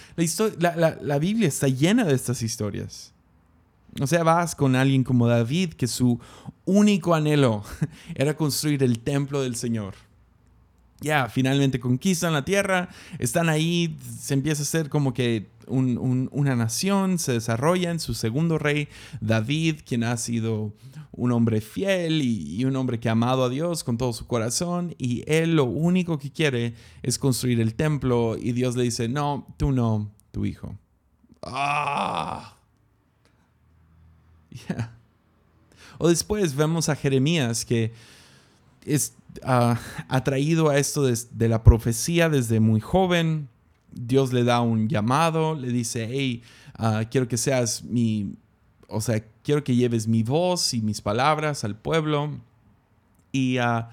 la, 0.59 0.97
la, 1.01 1.19
Biblia 1.19 1.47
está 1.47 1.67
llena 1.67 2.05
de 2.05 2.13
estas 2.13 2.41
historias. 2.41 3.13
O 3.99 4.07
sea, 4.07 4.23
vas 4.23 4.55
con 4.55 4.75
alguien 4.75 5.03
como 5.03 5.27
David, 5.27 5.73
que 5.73 5.87
su 5.87 6.19
único 6.63 7.13
anhelo 7.13 7.63
era 8.15 8.37
construir 8.37 8.83
el 8.83 8.99
templo 8.99 9.41
del 9.41 9.55
Señor. 9.57 9.95
Ya, 11.01 11.29
finalmente 11.29 11.79
conquistan 11.79 12.33
la 12.33 12.43
tierra, 12.43 12.89
están 13.19 13.47
ahí, 13.47 13.97
se 14.19 14.33
empieza 14.33 14.61
a 14.61 14.63
hacer 14.63 14.89
como 14.89 15.13
que 15.13 15.47
una 15.67 16.55
nación, 16.55 17.19
se 17.19 17.33
desarrolla 17.33 17.91
en 17.91 17.99
su 17.99 18.13
segundo 18.13 18.57
rey, 18.57 18.89
David, 19.21 19.81
quien 19.85 20.03
ha 20.03 20.17
sido 20.17 20.73
un 21.11 21.31
hombre 21.31 21.61
fiel 21.61 22.21
y, 22.21 22.63
un 22.65 22.75
hombre 22.75 22.99
que 22.99 23.09
ha 23.09 23.13
amado 23.13 23.43
a 23.43 23.49
Dios 23.49 23.83
con 23.83 23.97
todo 23.97 24.13
su 24.13 24.27
corazón 24.27 24.95
y 24.97 25.23
él 25.27 25.55
lo 25.55 25.65
único 25.65 26.17
que 26.17 26.31
quiere 26.31 26.75
es 27.03 27.19
construir 27.19 27.59
el 27.59 27.75
templo 27.75 28.37
y 28.37 28.51
Dios 28.53 28.75
le 28.75 28.83
dice, 28.83 29.09
no, 29.09 29.47
tú 29.57 29.71
no, 29.71 30.11
tu 30.31 30.45
hijo. 30.45 30.75
Ah. 31.41 32.55
O 36.01 36.07
después 36.07 36.55
vemos 36.55 36.87
a 36.87 36.95
Jeremías 36.95 37.65
que 37.65 37.91
es 38.85 39.15
atraído 39.43 40.69
a 40.69 40.77
esto 40.77 41.03
de, 41.03 41.49
la 41.49 41.63
profecía 41.63 42.29
desde 42.29 42.59
muy 42.59 42.81
joven. 42.81 43.49
Dios 43.91 44.33
le 44.33 44.43
da 44.43 44.61
un 44.61 44.87
llamado, 44.87 45.55
le 45.55 45.69
dice, 45.69 46.07
hey, 46.09 46.43
ah, 46.77 47.03
quiero 47.09 47.27
que 47.27 47.37
seas 47.37 47.83
mi, 47.83 48.35
o 48.87 49.01
sea, 49.01 49.23
quiero 49.43 49.63
que 49.63 49.75
lleves 49.75 50.07
mi 50.07 50.23
voz 50.23 50.73
y 50.73 50.81
mis 50.81 51.01
palabras 51.01 51.63
al 51.63 51.75
pueblo. 51.75 52.31
Y, 53.31 53.57
ah, 53.57 53.89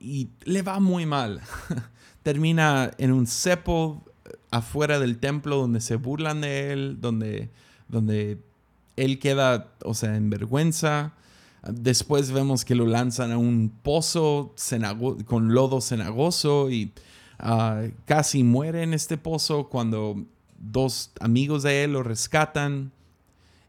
y 0.00 0.28
le 0.44 0.62
va 0.62 0.80
muy 0.80 1.06
mal. 1.06 1.40
Termina 2.22 2.90
en 2.98 3.12
un 3.12 3.26
cepo 3.26 4.02
afuera 4.50 4.98
del 4.98 5.18
templo 5.18 5.56
donde 5.56 5.80
se 5.80 5.96
burlan 5.96 6.40
de 6.40 6.72
él, 6.72 6.98
donde, 7.00 7.50
donde 7.88 8.38
él 8.96 9.18
queda, 9.18 9.72
o 9.84 9.94
sea, 9.94 10.16
en 10.16 10.30
vergüenza. 10.30 11.12
Después 11.70 12.30
vemos 12.30 12.64
que 12.64 12.74
lo 12.74 12.86
lanzan 12.86 13.32
a 13.32 13.38
un 13.38 13.70
pozo 13.82 14.54
con 15.24 15.54
lodo 15.54 15.80
cenagoso 15.80 16.70
y 16.70 16.92
ah, 17.38 17.84
casi 18.04 18.42
muere 18.42 18.82
en 18.82 18.92
este 18.92 19.16
pozo 19.16 19.68
cuando 19.68 20.26
dos 20.58 21.12
amigos 21.20 21.62
de 21.62 21.84
él 21.84 21.92
lo 21.92 22.02
rescatan. 22.02 22.92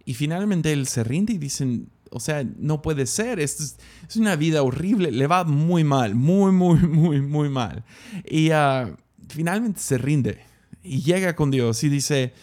Y 0.03 0.13
finalmente 0.13 0.71
él 0.71 0.87
se 0.87 1.03
rinde 1.03 1.33
y 1.33 1.37
dicen, 1.37 1.89
o 2.11 2.19
sea, 2.19 2.45
no 2.57 2.81
puede 2.81 3.05
ser, 3.07 3.39
es, 3.39 3.77
una 4.15 4.35
vida 4.35 4.61
horrible, 4.63 5.11
le 5.11 5.27
va 5.27 5.43
muy 5.43 5.83
mal, 5.83 6.15
muy, 6.15 6.51
muy, 6.51 6.79
muy, 6.79 7.21
muy 7.21 7.49
mal. 7.49 7.83
Y 8.23 8.51
ah, 8.51 8.95
finalmente 9.29 9.79
se 9.79 9.97
rinde 9.97 10.39
y 10.83 11.01
llega 11.01 11.35
con 11.35 11.49
Dios 11.49 11.83
y 11.83 11.89
dice, 11.89 12.33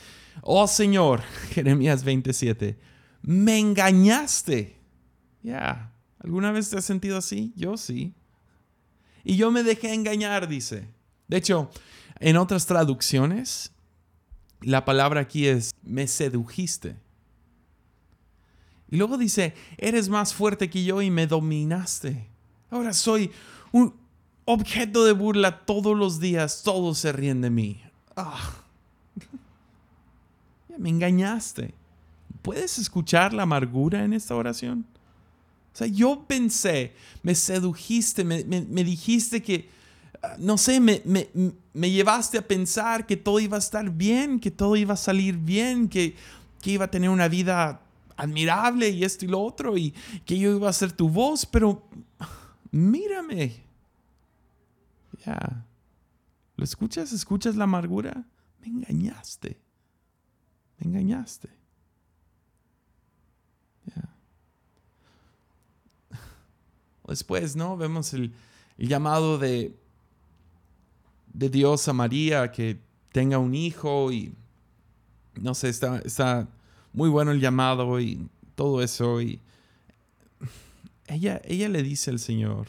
oh 0.42 0.66
Señor, 0.66 1.22
Jeremías 1.50 2.04
27, 2.04 2.78
me 3.22 3.58
engañaste. 3.58 4.81
Ya, 5.42 5.92
¿alguna 6.20 6.52
vez 6.52 6.70
te 6.70 6.78
has 6.78 6.84
sentido 6.84 7.18
así? 7.18 7.52
Yo 7.56 7.76
sí. 7.76 8.14
Y 9.24 9.36
yo 9.36 9.50
me 9.50 9.62
dejé 9.62 9.94
engañar, 9.94 10.48
dice. 10.48 10.88
De 11.28 11.36
hecho, 11.36 11.70
en 12.20 12.36
otras 12.36 12.66
traducciones, 12.66 13.72
la 14.60 14.84
palabra 14.84 15.22
aquí 15.22 15.46
es, 15.46 15.74
me 15.82 16.06
sedujiste. 16.06 16.96
Y 18.90 18.96
luego 18.96 19.16
dice, 19.16 19.54
eres 19.78 20.08
más 20.08 20.34
fuerte 20.34 20.68
que 20.68 20.84
yo 20.84 21.00
y 21.02 21.10
me 21.10 21.26
dominaste. 21.26 22.28
Ahora 22.70 22.92
soy 22.92 23.30
un 23.72 23.94
objeto 24.44 25.04
de 25.04 25.12
burla 25.12 25.64
todos 25.64 25.96
los 25.96 26.20
días, 26.20 26.62
todos 26.62 26.98
se 26.98 27.12
ríen 27.12 27.40
de 27.40 27.50
mí. 27.50 27.82
Ah. 28.16 28.62
me 30.78 30.90
engañaste. 30.90 31.74
¿Puedes 32.42 32.78
escuchar 32.78 33.32
la 33.32 33.44
amargura 33.44 34.04
en 34.04 34.12
esta 34.12 34.34
oración? 34.34 34.86
O 35.72 35.76
sea, 35.76 35.86
yo 35.86 36.24
pensé, 36.26 36.94
me 37.22 37.34
sedujiste, 37.34 38.24
me, 38.24 38.84
dijiste 38.84 39.42
que, 39.42 39.70
ah, 40.22 40.36
no 40.38 40.58
sé, 40.58 40.80
me, 40.80 41.02
me, 41.04 41.90
llevaste 41.90 42.38
a 42.38 42.46
pensar 42.46 43.06
que 43.06 43.16
todo 43.16 43.40
iba 43.40 43.56
a 43.56 43.60
estar 43.60 43.88
bien, 43.90 44.38
que 44.38 44.50
todo 44.50 44.76
iba 44.76 44.94
a 44.94 44.98
salir 44.98 45.38
bien, 45.38 45.88
que, 45.88 46.14
que 46.60 46.72
iba 46.72 46.84
a 46.84 46.90
tener 46.90 47.08
una 47.08 47.28
vida 47.28 47.80
admirable 48.16 48.90
y 48.90 49.04
esto 49.04 49.24
y 49.24 49.28
lo 49.28 49.40
otro, 49.40 49.78
y 49.78 49.92
que 50.26 50.38
yo 50.38 50.54
iba 50.54 50.68
a 50.68 50.72
ser 50.74 50.92
tu 50.92 51.08
voz, 51.08 51.46
pero 51.46 51.82
mírame. 52.70 53.62
Ya. 55.24 55.66
¿Lo 56.56 56.64
escuchas? 56.64 57.12
¿Escuchas 57.12 57.56
la 57.56 57.64
amargura? 57.64 58.26
Me 58.60 58.66
engañaste. 58.68 59.58
Me 60.78 60.86
engañaste. 60.86 61.48
Ya. 63.86 64.11
Después, 67.06 67.56
¿no? 67.56 67.76
Vemos 67.76 68.12
el, 68.14 68.32
llamado 68.78 69.38
de, 69.38 69.76
de 71.32 71.48
Dios 71.50 71.86
a 71.88 71.92
María 71.92 72.50
que 72.50 72.80
tenga 73.12 73.38
un 73.38 73.54
hijo 73.54 74.10
y 74.10 74.34
no 75.40 75.54
sé, 75.54 75.68
está, 75.68 75.98
está 75.98 76.48
muy 76.92 77.08
bueno 77.08 77.30
el 77.30 77.40
llamado 77.40 78.00
y 78.00 78.28
todo 78.54 78.82
eso. 78.82 79.20
Y 79.20 79.40
ella, 81.06 81.40
ella 81.44 81.68
le 81.68 81.82
dice 81.82 82.10
al 82.10 82.18
Señor, 82.18 82.68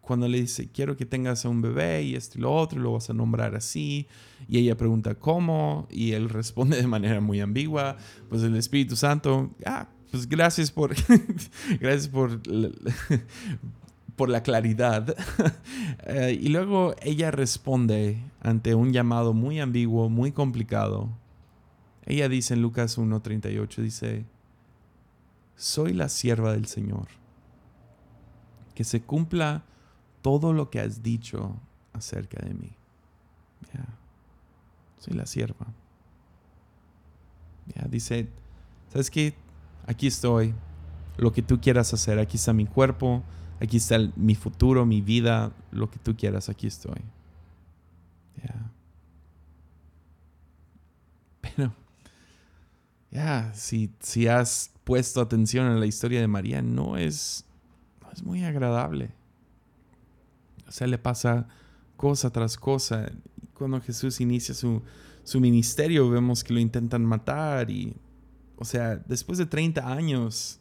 cuando 0.00 0.28
le 0.28 0.40
dice, 0.40 0.68
quiero 0.70 0.96
que 0.96 1.06
tengas 1.06 1.44
a 1.44 1.48
un 1.48 1.62
bebé 1.62 2.02
y 2.02 2.14
esto 2.14 2.38
y 2.38 2.42
lo 2.42 2.54
otro, 2.54 2.78
y 2.78 2.82
lo 2.82 2.92
vas 2.92 3.08
a 3.08 3.14
nombrar 3.14 3.54
así, 3.54 4.06
y 4.48 4.58
ella 4.58 4.76
pregunta 4.76 5.14
cómo, 5.14 5.88
y 5.90 6.12
él 6.12 6.28
responde 6.30 6.76
de 6.76 6.86
manera 6.86 7.20
muy 7.20 7.40
ambigua, 7.40 7.96
pues 8.28 8.42
el 8.42 8.54
Espíritu 8.56 8.96
Santo, 8.96 9.50
ah, 9.64 9.88
pues 10.10 10.28
gracias 10.28 10.70
por, 10.70 10.94
gracias 11.80 12.08
por, 12.08 12.40
por 14.16 14.28
la 14.28 14.42
claridad. 14.42 15.14
Eh, 16.06 16.38
y 16.38 16.48
luego 16.48 16.94
ella 17.00 17.30
responde 17.30 18.22
ante 18.40 18.74
un 18.74 18.92
llamado 18.92 19.32
muy 19.32 19.58
ambiguo, 19.58 20.10
muy 20.10 20.32
complicado, 20.32 21.08
ella 22.04 22.28
dice 22.28 22.54
en 22.54 22.62
Lucas 22.62 22.98
1.38, 22.98 23.76
dice, 23.76 24.26
soy 25.56 25.94
la 25.94 26.08
sierva 26.08 26.52
del 26.52 26.66
Señor. 26.66 27.08
Que 28.74 28.84
se 28.84 29.00
cumpla 29.00 29.64
todo 30.20 30.52
lo 30.52 30.68
que 30.68 30.80
has 30.80 31.02
dicho 31.02 31.56
acerca 31.92 32.44
de 32.44 32.54
mí. 32.54 32.72
Soy 34.98 35.14
la 35.14 35.26
sierva. 35.26 35.66
Dice, 37.88 38.28
¿sabes 38.90 39.10
qué? 39.10 39.34
aquí 39.86 40.06
estoy, 40.06 40.54
lo 41.16 41.32
que 41.32 41.42
tú 41.42 41.60
quieras 41.60 41.92
hacer, 41.94 42.18
aquí 42.18 42.36
está 42.36 42.52
mi 42.52 42.66
cuerpo, 42.66 43.22
aquí 43.60 43.76
está 43.76 43.98
mi 44.16 44.34
futuro, 44.34 44.84
mi 44.84 45.00
vida, 45.00 45.52
lo 45.70 45.90
que 45.90 45.98
tú 45.98 46.16
quieras, 46.16 46.48
aquí 46.48 46.66
estoy. 46.66 47.00
Pero, 51.40 51.72
ya, 53.10 53.20
yeah, 53.20 53.54
si, 53.54 53.90
si 54.00 54.26
has 54.26 54.72
puesto 54.84 55.20
atención 55.20 55.70
en 55.70 55.80
la 55.80 55.86
historia 55.86 56.20
de 56.20 56.28
María, 56.28 56.62
no 56.62 56.96
es, 56.96 57.44
no 58.02 58.10
es 58.10 58.22
muy 58.22 58.44
agradable. 58.44 59.10
O 60.66 60.72
sea, 60.72 60.86
le 60.86 60.98
pasa 60.98 61.46
cosa 61.96 62.30
tras 62.30 62.56
cosa. 62.56 63.10
Cuando 63.54 63.80
Jesús 63.80 64.20
inicia 64.20 64.54
su, 64.54 64.82
su 65.22 65.40
ministerio, 65.40 66.10
vemos 66.10 66.42
que 66.42 66.54
lo 66.54 66.60
intentan 66.60 67.04
matar 67.04 67.70
y 67.70 67.96
o 68.56 68.64
sea, 68.64 68.96
después 68.96 69.38
de 69.38 69.46
30 69.46 69.92
años 69.92 70.60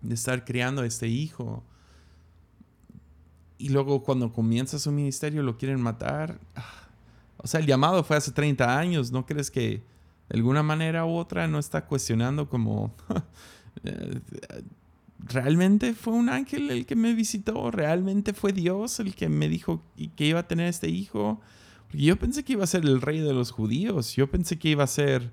de 0.00 0.14
estar 0.14 0.44
criando 0.44 0.82
a 0.82 0.86
este 0.86 1.08
hijo, 1.08 1.64
y 3.58 3.68
luego 3.70 4.02
cuando 4.02 4.32
comienza 4.32 4.78
su 4.78 4.92
ministerio 4.92 5.42
lo 5.42 5.56
quieren 5.56 5.80
matar. 5.80 6.38
Ah, 6.54 6.88
o 7.38 7.46
sea, 7.46 7.60
el 7.60 7.66
llamado 7.66 8.02
fue 8.04 8.16
hace 8.16 8.32
30 8.32 8.78
años, 8.78 9.12
¿no 9.12 9.26
crees 9.26 9.50
que 9.50 9.82
de 10.28 10.36
alguna 10.36 10.62
manera 10.62 11.04
u 11.06 11.14
otra 11.14 11.46
no 11.46 11.58
está 11.58 11.86
cuestionando 11.86 12.48
como... 12.48 12.94
Eh, 13.82 14.20
¿Realmente 15.18 15.94
fue 15.94 16.12
un 16.12 16.28
ángel 16.28 16.70
el 16.70 16.86
que 16.86 16.94
me 16.94 17.12
visitó? 17.12 17.72
¿Realmente 17.72 18.32
fue 18.32 18.52
Dios 18.52 19.00
el 19.00 19.16
que 19.16 19.28
me 19.28 19.48
dijo 19.48 19.82
que 20.14 20.26
iba 20.26 20.38
a 20.38 20.46
tener 20.46 20.68
este 20.68 20.88
hijo? 20.88 21.40
Porque 21.88 22.04
yo 22.04 22.16
pensé 22.16 22.44
que 22.44 22.52
iba 22.52 22.62
a 22.62 22.68
ser 22.68 22.84
el 22.84 23.00
rey 23.00 23.18
de 23.18 23.32
los 23.32 23.50
judíos. 23.50 24.14
Yo 24.14 24.30
pensé 24.30 24.60
que 24.60 24.68
iba 24.68 24.84
a 24.84 24.86
ser 24.86 25.32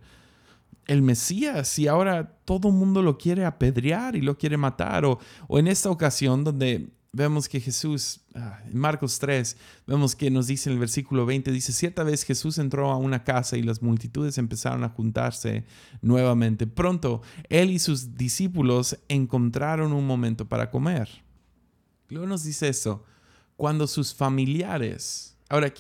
el 0.92 1.02
Mesías 1.02 1.80
y 1.80 1.88
ahora 1.88 2.38
todo 2.44 2.70
mundo 2.70 3.02
lo 3.02 3.18
quiere 3.18 3.46
apedrear 3.46 4.16
y 4.16 4.22
lo 4.22 4.38
quiere 4.38 4.58
matar. 4.58 5.06
O, 5.06 5.20
o 5.48 5.58
en 5.58 5.68
esta 5.68 5.90
ocasión 5.90 6.44
donde 6.44 6.90
vemos 7.14 7.48
que 7.48 7.62
Jesús, 7.62 8.20
ah, 8.36 8.60
en 8.66 8.78
Marcos 8.78 9.20
3, 9.20 9.56
vemos 9.88 10.16
que 10.16 10.30
nos 10.30 10.48
dice 10.48 10.70
en 10.70 10.74
el 10.74 10.80
versículo 10.80 11.26
20, 11.26 11.52
dice, 11.52 11.72
cierta 11.72 12.04
vez 12.04 12.24
Jesús 12.24 12.58
entró 12.58 12.92
a 12.92 12.98
una 12.98 13.24
casa 13.24 13.58
y 13.58 13.64
las 13.64 13.82
multitudes 13.82 14.38
empezaron 14.38 14.84
a 14.84 14.90
juntarse 14.90 15.66
nuevamente. 16.02 16.68
Pronto, 16.68 17.22
él 17.48 17.70
y 17.70 17.80
sus 17.80 18.16
discípulos 18.16 18.98
encontraron 19.08 19.94
un 19.94 20.06
momento 20.06 20.48
para 20.48 20.70
comer. 20.72 21.10
Luego 22.10 22.28
nos 22.28 22.44
dice 22.44 22.68
esto, 22.68 23.06
cuando 23.56 23.88
sus 23.88 24.14
familiares, 24.14 25.38
ahora, 25.48 25.74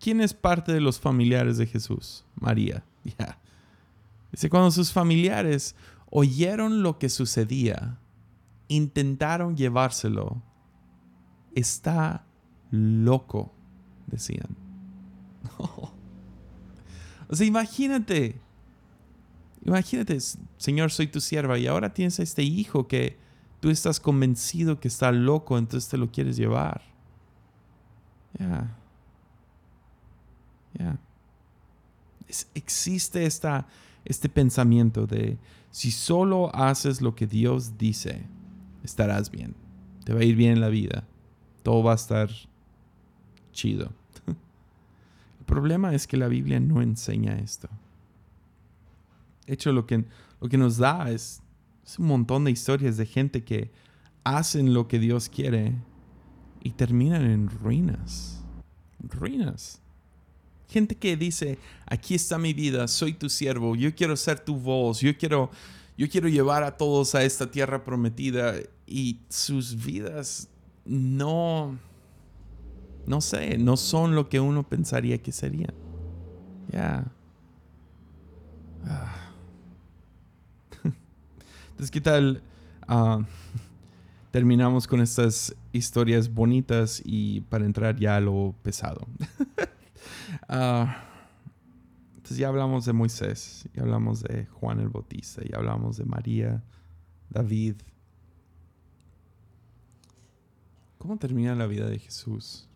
¿quién 0.00 0.20
es 0.20 0.34
parte 0.34 0.72
de 0.72 0.80
los 0.80 0.98
familiares 0.98 1.58
de 1.58 1.66
Jesús? 1.66 2.24
María, 2.34 2.84
ya. 3.18 3.38
Dice, 4.32 4.50
cuando 4.50 4.70
sus 4.70 4.92
familiares 4.92 5.74
oyeron 6.10 6.82
lo 6.82 6.98
que 6.98 7.08
sucedía, 7.08 7.98
intentaron 8.68 9.56
llevárselo. 9.56 10.42
Está 11.54 12.26
loco, 12.70 13.54
decían. 14.06 14.56
O 17.32 17.36
sea, 17.36 17.46
imagínate. 17.46 18.40
Imagínate, 19.64 20.18
Señor, 20.56 20.90
soy 20.90 21.06
tu 21.06 21.20
sierva 21.20 21.58
y 21.60 21.68
ahora 21.68 21.94
tienes 21.94 22.18
a 22.18 22.24
este 22.24 22.42
hijo 22.42 22.88
que 22.88 23.18
tú 23.60 23.70
estás 23.70 24.00
convencido 24.00 24.80
que 24.80 24.88
está 24.88 25.12
loco, 25.12 25.56
entonces 25.56 25.88
te 25.88 25.96
lo 25.96 26.10
quieres 26.10 26.36
llevar. 26.36 26.82
Ya. 28.38 28.76
Ya. 30.78 30.98
Existe 32.54 33.26
esta, 33.26 33.68
este 34.04 34.28
pensamiento 34.28 35.06
de 35.06 35.38
si 35.70 35.90
solo 35.90 36.54
haces 36.54 37.00
lo 37.00 37.14
que 37.14 37.26
Dios 37.26 37.78
dice, 37.78 38.26
estarás 38.82 39.30
bien. 39.30 39.54
Te 40.04 40.14
va 40.14 40.20
a 40.20 40.24
ir 40.24 40.36
bien 40.36 40.52
en 40.52 40.60
la 40.60 40.68
vida. 40.68 41.06
Todo 41.62 41.82
va 41.82 41.92
a 41.92 41.96
estar 41.96 42.30
chido. 43.52 43.92
El 45.38 45.44
problema 45.44 45.94
es 45.94 46.06
que 46.06 46.16
la 46.16 46.28
Biblia 46.28 46.60
no 46.60 46.82
enseña 46.82 47.38
esto. 47.38 47.68
De 49.46 49.54
hecho, 49.54 49.72
lo 49.72 49.86
que, 49.86 50.04
lo 50.40 50.48
que 50.48 50.58
nos 50.58 50.78
da 50.78 51.10
es, 51.10 51.42
un 51.98 52.06
montón 52.06 52.44
de 52.44 52.52
historias 52.52 52.96
de 52.96 53.04
gente 53.04 53.42
que 53.42 53.72
hacen 54.22 54.74
lo 54.74 54.86
que 54.86 55.00
Dios 55.00 55.28
quiere 55.28 55.74
y 56.62 56.70
terminan 56.70 57.22
en 57.22 57.48
ruinas. 57.48 58.44
Ruinas. 59.00 59.79
Gente 60.70 60.94
que 60.94 61.16
dice, 61.16 61.58
aquí 61.86 62.14
está 62.14 62.38
mi 62.38 62.52
vida, 62.54 62.86
soy 62.88 63.12
tu 63.12 63.28
siervo, 63.28 63.74
yo 63.74 63.94
quiero 63.94 64.16
ser 64.16 64.38
tu 64.40 64.56
voz, 64.56 65.00
yo 65.00 65.16
quiero 65.18 65.50
yo 66.00 66.08
quiero 66.08 66.28
llevar 66.28 66.62
a 66.62 66.78
todos 66.78 67.14
a 67.14 67.24
esta 67.24 67.50
tierra 67.50 67.84
prometida 67.84 68.54
y 68.86 69.18
sus 69.28 69.84
vidas 69.84 70.48
no, 70.86 71.78
no 73.06 73.20
sé, 73.20 73.58
no 73.58 73.76
son 73.76 74.14
lo 74.14 74.30
que 74.30 74.40
uno 74.40 74.66
pensaría 74.66 75.18
que 75.18 75.30
serían. 75.30 75.74
Ya. 76.72 77.04
Ah. 78.86 79.30
Entonces, 81.70 81.90
¿qué 81.90 82.00
tal? 82.00 82.42
Ah, 82.88 83.20
terminamos 84.30 84.86
con 84.86 85.02
estas 85.02 85.54
historias 85.72 86.32
bonitas 86.32 87.02
y 87.04 87.42
para 87.42 87.66
entrar 87.66 87.96
ya 87.96 88.16
a 88.16 88.20
lo 88.20 88.54
pesado. 88.62 89.06
Ah, 90.52 91.04
ya 92.28 92.48
hablamos 92.48 92.84
de 92.84 92.92
Moisés, 92.92 93.68
ya 93.72 93.82
hablamos 93.82 94.20
de 94.24 94.46
Juan 94.46 94.80
el 94.80 94.88
Bautista, 94.88 95.42
ya 95.48 95.58
hablamos 95.58 95.96
de 95.96 96.04
María, 96.04 96.60
David. 97.28 97.76
¿Cómo 100.98 101.16
termina 101.18 101.54
la 101.54 101.68
vida 101.68 101.88
de 101.88 102.00
Jesús? 102.00 102.68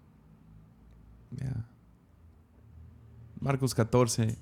Marcos 3.40 3.74
14 3.74 4.38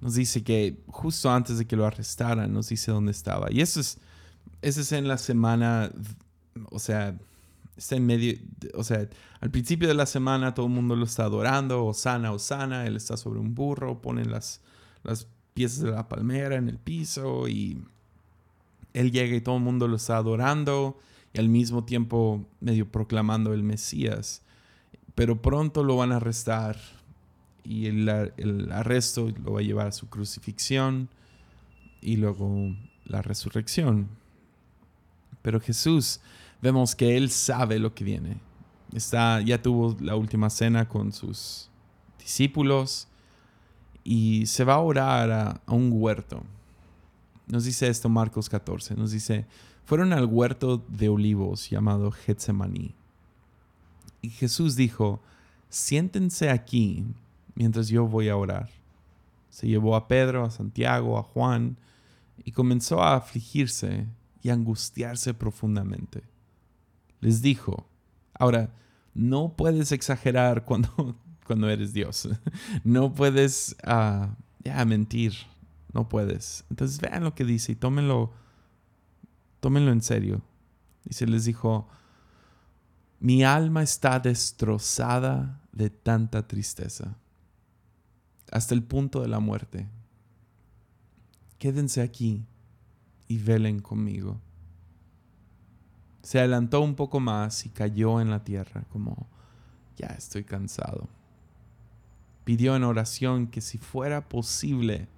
nos 0.00 0.14
dice 0.14 0.42
que 0.42 0.82
justo 0.88 1.30
antes 1.30 1.58
de 1.58 1.66
que 1.66 1.76
lo 1.76 1.86
arrestaran, 1.86 2.52
nos 2.52 2.68
dice 2.68 2.90
dónde 2.90 3.12
estaba. 3.12 3.52
Y 3.52 3.60
eso 3.60 3.78
es, 3.78 3.98
eso 4.60 4.80
es 4.80 4.90
en 4.90 5.06
la 5.06 5.18
semana, 5.18 5.92
o 6.72 6.80
sea, 6.80 7.16
está 7.76 7.96
en 7.96 8.06
medio, 8.06 8.38
o 8.74 8.84
sea, 8.84 9.08
al 9.40 9.50
principio 9.50 9.88
de 9.88 9.94
la 9.94 10.06
semana 10.06 10.54
todo 10.54 10.66
el 10.66 10.72
mundo 10.72 10.96
lo 10.96 11.04
está 11.04 11.24
adorando, 11.24 11.84
Osana, 11.84 12.32
Osana, 12.32 12.86
él 12.86 12.96
está 12.96 13.16
sobre 13.16 13.40
un 13.40 13.54
burro, 13.54 14.00
ponen 14.00 14.30
las, 14.30 14.60
las 15.02 15.26
piezas 15.54 15.80
de 15.80 15.90
la 15.90 16.08
palmera 16.08 16.56
en 16.56 16.68
el 16.68 16.78
piso 16.78 17.48
y 17.48 17.82
él 18.92 19.10
llega 19.10 19.36
y 19.36 19.40
todo 19.40 19.56
el 19.56 19.62
mundo 19.62 19.88
lo 19.88 19.96
está 19.96 20.16
adorando 20.16 20.98
y 21.32 21.38
al 21.38 21.48
mismo 21.48 21.84
tiempo 21.84 22.46
medio 22.60 22.90
proclamando 22.90 23.54
el 23.54 23.62
Mesías. 23.62 24.42
Pero 25.14 25.40
pronto 25.40 25.84
lo 25.84 25.96
van 25.96 26.12
a 26.12 26.16
arrestar 26.16 26.76
y 27.64 27.86
el, 27.86 28.08
el 28.36 28.72
arresto 28.72 29.30
lo 29.42 29.52
va 29.52 29.60
a 29.60 29.62
llevar 29.62 29.86
a 29.86 29.92
su 29.92 30.08
crucifixión 30.08 31.08
y 32.00 32.16
luego 32.16 32.74
la 33.04 33.22
resurrección. 33.22 34.08
Pero 35.42 35.60
Jesús 35.60 36.20
vemos 36.62 36.94
que 36.94 37.16
él 37.16 37.28
sabe 37.30 37.78
lo 37.78 37.92
que 37.92 38.04
viene. 38.04 38.40
Está, 38.94 39.42
ya 39.42 39.60
tuvo 39.60 39.96
la 40.00 40.14
última 40.14 40.48
cena 40.48 40.88
con 40.88 41.12
sus 41.12 41.68
discípulos 42.18 43.08
y 44.04 44.46
se 44.46 44.64
va 44.64 44.74
a 44.74 44.80
orar 44.80 45.30
a, 45.30 45.60
un 45.66 45.90
huerto. 45.92 46.42
Nos 47.48 47.64
dice 47.64 47.88
esto 47.88 48.08
Marcos 48.08 48.48
14, 48.48 48.94
nos 48.94 49.10
dice, 49.10 49.46
fueron 49.84 50.12
al 50.12 50.26
huerto 50.26 50.82
de 50.88 51.08
olivos 51.08 51.68
llamado 51.68 52.12
Getsemaní. 52.12 52.94
Y 54.20 54.30
Jesús 54.30 54.76
dijo, 54.76 55.20
siéntense 55.68 56.48
aquí 56.48 57.04
mientras 57.56 57.88
yo 57.88 58.06
voy 58.06 58.28
a 58.28 58.36
orar. 58.36 58.70
Se 59.50 59.66
llevó 59.66 59.96
a 59.96 60.06
Pedro, 60.06 60.44
a 60.44 60.50
Santiago, 60.50 61.18
a 61.18 61.22
Juan, 61.22 61.76
y 62.44 62.52
comenzó 62.52 63.02
a 63.02 63.16
afligirse 63.16 64.06
y 64.42 64.50
angustiarse 64.50 65.34
profundamente 65.34 66.31
les 67.22 67.40
dijo. 67.40 67.88
Ahora, 68.34 68.74
no 69.14 69.56
puedes 69.56 69.92
exagerar 69.92 70.66
cuando, 70.66 71.16
cuando 71.46 71.70
eres 71.70 71.94
Dios. 71.94 72.28
No 72.84 73.14
puedes 73.14 73.74
ah, 73.84 74.36
mentir. 74.86 75.32
No 75.94 76.08
puedes. 76.08 76.64
Entonces 76.68 77.00
vean 77.00 77.24
lo 77.24 77.34
que 77.34 77.44
dice 77.44 77.72
y 77.72 77.76
tómenlo, 77.76 78.32
tómenlo 79.60 79.92
en 79.92 80.02
serio. 80.02 80.42
Y 81.08 81.14
se 81.14 81.26
les 81.26 81.44
dijo, 81.44 81.88
mi 83.20 83.44
alma 83.44 83.82
está 83.82 84.18
destrozada 84.18 85.60
de 85.72 85.90
tanta 85.90 86.46
tristeza, 86.46 87.16
hasta 88.50 88.74
el 88.74 88.82
punto 88.82 89.20
de 89.20 89.28
la 89.28 89.38
muerte. 89.38 89.88
Quédense 91.58 92.00
aquí 92.00 92.46
y 93.28 93.38
velen 93.38 93.80
conmigo 93.80 94.40
se 96.22 96.38
adelantó 96.38 96.80
un 96.80 96.94
poco 96.94 97.20
más 97.20 97.66
y 97.66 97.68
cayó 97.68 98.20
en 98.20 98.30
la 98.30 98.44
tierra 98.44 98.84
como, 98.90 99.26
ya 99.96 100.06
estoy 100.08 100.44
cansado. 100.44 101.08
Pidió 102.44 102.74
en 102.76 102.84
oración 102.84 103.48
que 103.48 103.60
si 103.60 103.78
fuera 103.78 104.28
posible 104.28 105.08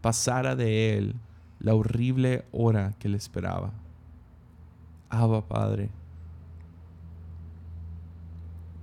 pasara 0.00 0.56
de 0.56 0.96
él 0.96 1.16
la 1.58 1.74
horrible 1.74 2.44
hora 2.52 2.94
que 2.98 3.08
le 3.08 3.16
esperaba. 3.16 3.72
Abba 5.08 5.46
Padre, 5.46 5.90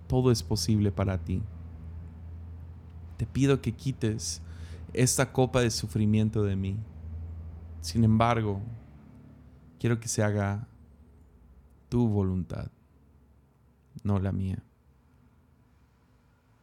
todo 0.08 0.32
es 0.32 0.44
posible 0.44 0.92
para 0.92 1.18
ti. 1.18 1.42
Te 3.18 3.26
pido 3.26 3.62
que 3.62 3.74
quites 3.74 4.42
esta 4.94 5.32
copa 5.32 5.62
de 5.62 5.72
sufrimiento 5.72 6.44
de 6.44 6.56
mí. 6.56 6.78
Sin 7.82 8.04
embargo, 8.04 8.62
quiero 9.80 10.00
que 10.00 10.08
se 10.08 10.24
haga 10.24 10.68
tu 11.94 12.08
voluntad, 12.08 12.72
no 14.02 14.18
la 14.18 14.32
mía. 14.32 14.58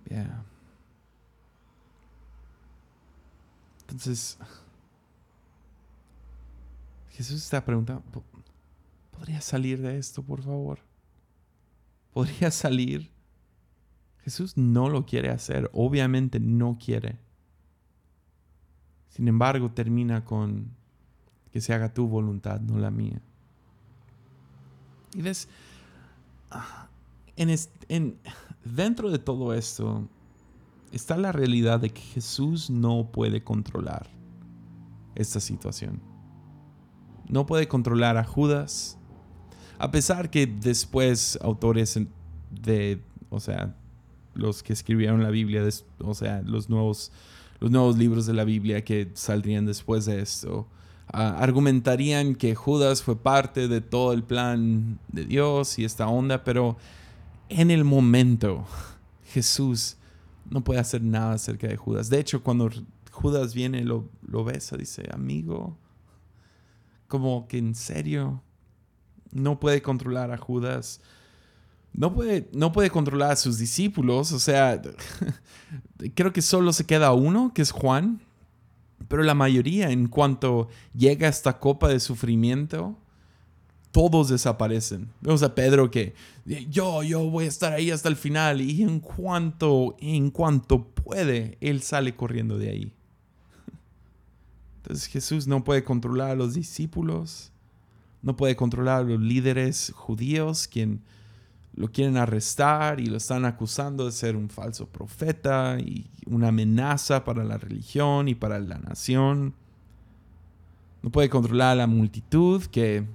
Yeah. 0.08 0.44
Entonces, 3.82 4.36
Jesús 7.10 7.44
está 7.44 7.64
preguntando, 7.64 8.02
¿podría 9.12 9.40
salir 9.40 9.80
de 9.80 9.98
esto, 9.98 10.20
por 10.20 10.42
favor? 10.42 10.80
¿Podría 12.12 12.50
salir? 12.50 13.12
Jesús 14.24 14.56
no 14.56 14.88
lo 14.88 15.06
quiere 15.06 15.30
hacer, 15.30 15.70
obviamente 15.72 16.40
no 16.40 16.76
quiere. 16.76 17.20
Sin 19.10 19.28
embargo, 19.28 19.70
termina 19.70 20.24
con 20.24 20.72
que 21.52 21.60
se 21.60 21.72
haga 21.72 21.94
tu 21.94 22.08
voluntad, 22.08 22.60
no 22.60 22.80
la 22.80 22.90
mía. 22.90 23.22
Y 25.14 25.22
ves, 25.22 25.48
en, 27.36 27.56
en, 27.88 28.18
dentro 28.64 29.10
de 29.10 29.18
todo 29.18 29.54
esto 29.54 30.08
está 30.92 31.16
la 31.16 31.32
realidad 31.32 31.80
de 31.80 31.90
que 31.90 32.00
Jesús 32.00 32.70
no 32.70 33.10
puede 33.12 33.42
controlar 33.42 34.08
esta 35.14 35.40
situación. 35.40 36.00
No 37.28 37.46
puede 37.46 37.68
controlar 37.68 38.16
a 38.16 38.24
Judas, 38.24 38.98
a 39.78 39.90
pesar 39.90 40.30
que 40.30 40.46
después 40.46 41.38
autores 41.42 41.98
de, 42.50 43.00
o 43.30 43.38
sea, 43.38 43.76
los 44.34 44.62
que 44.62 44.72
escribieron 44.72 45.22
la 45.22 45.30
Biblia, 45.30 45.66
o 46.00 46.14
sea, 46.14 46.42
los 46.42 46.68
nuevos, 46.68 47.12
los 47.60 47.70
nuevos 47.70 47.96
libros 47.96 48.26
de 48.26 48.34
la 48.34 48.44
Biblia 48.44 48.84
que 48.84 49.10
saldrían 49.14 49.66
después 49.66 50.06
de 50.06 50.20
esto, 50.20 50.66
ah, 50.66 50.79
argumentarían 51.12 52.34
que 52.34 52.54
Judas 52.54 53.02
fue 53.02 53.16
parte 53.16 53.68
de 53.68 53.80
todo 53.80 54.12
el 54.12 54.22
plan 54.22 54.98
de 55.08 55.24
Dios 55.24 55.78
y 55.78 55.84
esta 55.84 56.08
onda, 56.08 56.44
pero 56.44 56.76
en 57.48 57.70
el 57.70 57.84
momento 57.84 58.66
Jesús 59.24 59.96
no 60.48 60.62
puede 60.62 60.80
hacer 60.80 61.02
nada 61.02 61.34
acerca 61.34 61.68
de 61.68 61.76
Judas. 61.76 62.10
De 62.10 62.18
hecho, 62.18 62.42
cuando 62.42 62.70
Judas 63.10 63.54
viene, 63.54 63.84
lo, 63.84 64.08
lo 64.26 64.44
besa, 64.44 64.76
dice, 64.76 65.08
amigo, 65.12 65.76
como 67.08 67.48
que 67.48 67.58
en 67.58 67.74
serio, 67.74 68.42
no 69.32 69.60
puede 69.60 69.82
controlar 69.82 70.32
a 70.32 70.38
Judas 70.38 71.00
no 71.92 72.14
puede, 72.14 72.48
no 72.52 72.72
puede 72.72 72.90
controlar 72.90 73.32
a 73.32 73.36
sus 73.36 73.58
discípulos. 73.58 74.32
O 74.32 74.38
sea, 74.38 74.80
creo 76.14 76.32
que 76.32 76.42
solo 76.42 76.72
se 76.72 76.86
queda 76.86 77.12
uno, 77.12 77.52
que 77.54 77.62
es 77.62 77.70
Juan. 77.70 78.20
Pero 79.10 79.24
la 79.24 79.34
mayoría, 79.34 79.90
en 79.90 80.06
cuanto 80.06 80.68
llega 80.94 81.26
esta 81.26 81.58
copa 81.58 81.88
de 81.88 81.98
sufrimiento, 81.98 82.96
todos 83.90 84.28
desaparecen. 84.28 85.08
Vemos 85.20 85.42
a 85.42 85.52
Pedro 85.52 85.90
que 85.90 86.14
yo, 86.44 87.02
yo 87.02 87.28
voy 87.28 87.46
a 87.46 87.48
estar 87.48 87.72
ahí 87.72 87.90
hasta 87.90 88.08
el 88.08 88.14
final. 88.14 88.60
Y 88.60 88.82
en 88.82 89.00
cuanto, 89.00 89.96
en 89.98 90.30
cuanto 90.30 90.84
puede, 90.84 91.58
él 91.60 91.82
sale 91.82 92.14
corriendo 92.14 92.56
de 92.56 92.70
ahí. 92.70 92.92
Entonces 94.76 95.06
Jesús 95.06 95.48
no 95.48 95.64
puede 95.64 95.82
controlar 95.82 96.30
a 96.30 96.36
los 96.36 96.54
discípulos, 96.54 97.50
no 98.22 98.36
puede 98.36 98.54
controlar 98.54 99.00
a 99.00 99.02
los 99.02 99.20
líderes 99.20 99.90
judíos, 99.92 100.68
quien 100.68 101.02
lo 101.80 101.90
quieren 101.90 102.18
arrestar 102.18 103.00
y 103.00 103.06
lo 103.06 103.16
están 103.16 103.46
acusando 103.46 104.04
de 104.04 104.12
ser 104.12 104.36
un 104.36 104.50
falso 104.50 104.86
profeta 104.86 105.78
y 105.80 106.10
una 106.26 106.48
amenaza 106.48 107.24
para 107.24 107.42
la 107.42 107.56
religión 107.56 108.28
y 108.28 108.34
para 108.34 108.58
la 108.58 108.76
nación. 108.76 109.54
No 111.00 111.08
puede 111.08 111.30
controlar 111.30 111.70
a 111.70 111.74
la 111.76 111.86
multitud 111.86 112.62
que 112.66 113.06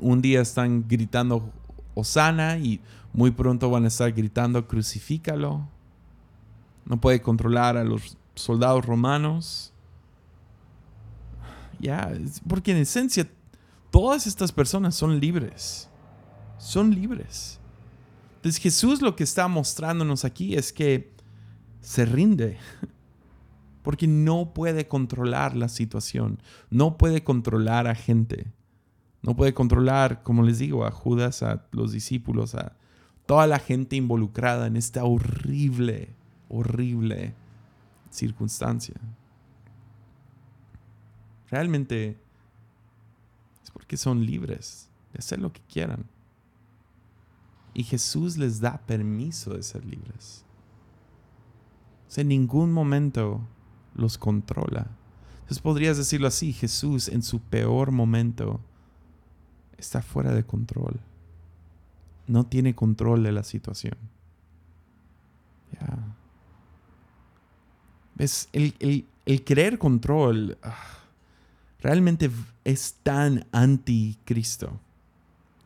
un 0.00 0.22
día 0.22 0.42
están 0.42 0.86
gritando 0.86 1.52
Osana 1.94 2.56
y 2.56 2.80
muy 3.12 3.32
pronto 3.32 3.68
van 3.68 3.84
a 3.84 3.88
estar 3.88 4.12
gritando 4.12 4.68
crucifícalo. 4.68 5.66
No 6.84 7.00
puede 7.00 7.20
controlar 7.20 7.76
a 7.76 7.82
los 7.82 8.16
soldados 8.36 8.86
romanos. 8.86 9.72
Ya, 11.80 12.12
porque 12.46 12.70
en 12.70 12.76
esencia 12.76 13.28
todas 13.90 14.28
estas 14.28 14.52
personas 14.52 14.94
son 14.94 15.18
libres 15.18 15.89
son 16.60 16.94
libres. 16.94 17.58
Entonces 18.36 18.60
Jesús 18.60 19.02
lo 19.02 19.16
que 19.16 19.24
está 19.24 19.48
mostrándonos 19.48 20.24
aquí 20.24 20.54
es 20.54 20.72
que 20.72 21.12
se 21.80 22.04
rinde 22.04 22.58
porque 23.82 24.06
no 24.06 24.52
puede 24.52 24.86
controlar 24.86 25.56
la 25.56 25.68
situación, 25.68 26.40
no 26.68 26.98
puede 26.98 27.24
controlar 27.24 27.86
a 27.86 27.94
gente, 27.94 28.46
no 29.22 29.34
puede 29.34 29.54
controlar, 29.54 30.22
como 30.22 30.42
les 30.42 30.58
digo, 30.58 30.84
a 30.84 30.90
Judas, 30.90 31.42
a 31.42 31.66
los 31.72 31.92
discípulos, 31.92 32.54
a 32.54 32.76
toda 33.26 33.46
la 33.46 33.58
gente 33.58 33.96
involucrada 33.96 34.66
en 34.66 34.76
esta 34.76 35.04
horrible, 35.04 36.14
horrible 36.48 37.34
circunstancia. 38.10 38.96
Realmente 41.50 42.18
es 43.62 43.70
porque 43.70 43.96
son 43.96 44.24
libres 44.24 44.90
de 45.12 45.18
hacer 45.18 45.40
lo 45.40 45.52
que 45.52 45.62
quieran. 45.62 46.06
Y 47.74 47.84
Jesús 47.84 48.36
les 48.36 48.60
da 48.60 48.78
permiso 48.86 49.54
de 49.54 49.62
ser 49.62 49.84
libres. 49.84 50.44
en 52.16 52.28
ningún 52.28 52.72
momento 52.72 53.40
los 53.94 54.18
controla. 54.18 54.88
Entonces 55.40 55.60
podrías 55.60 55.96
decirlo 55.96 56.28
así, 56.28 56.52
Jesús 56.52 57.08
en 57.08 57.22
su 57.22 57.40
peor 57.40 57.90
momento 57.90 58.60
está 59.78 60.02
fuera 60.02 60.32
de 60.32 60.44
control. 60.44 61.00
No 62.26 62.46
tiene 62.46 62.74
control 62.74 63.24
de 63.24 63.32
la 63.32 63.42
situación. 63.42 63.96
Ya. 65.72 66.16
¿Ves? 68.14 68.48
El, 68.52 68.74
el, 69.24 69.44
querer 69.44 69.78
control 69.78 70.58
ah, 70.62 70.76
realmente 71.80 72.30
es 72.64 72.96
tan 73.02 73.46
anticristo. 73.52 74.78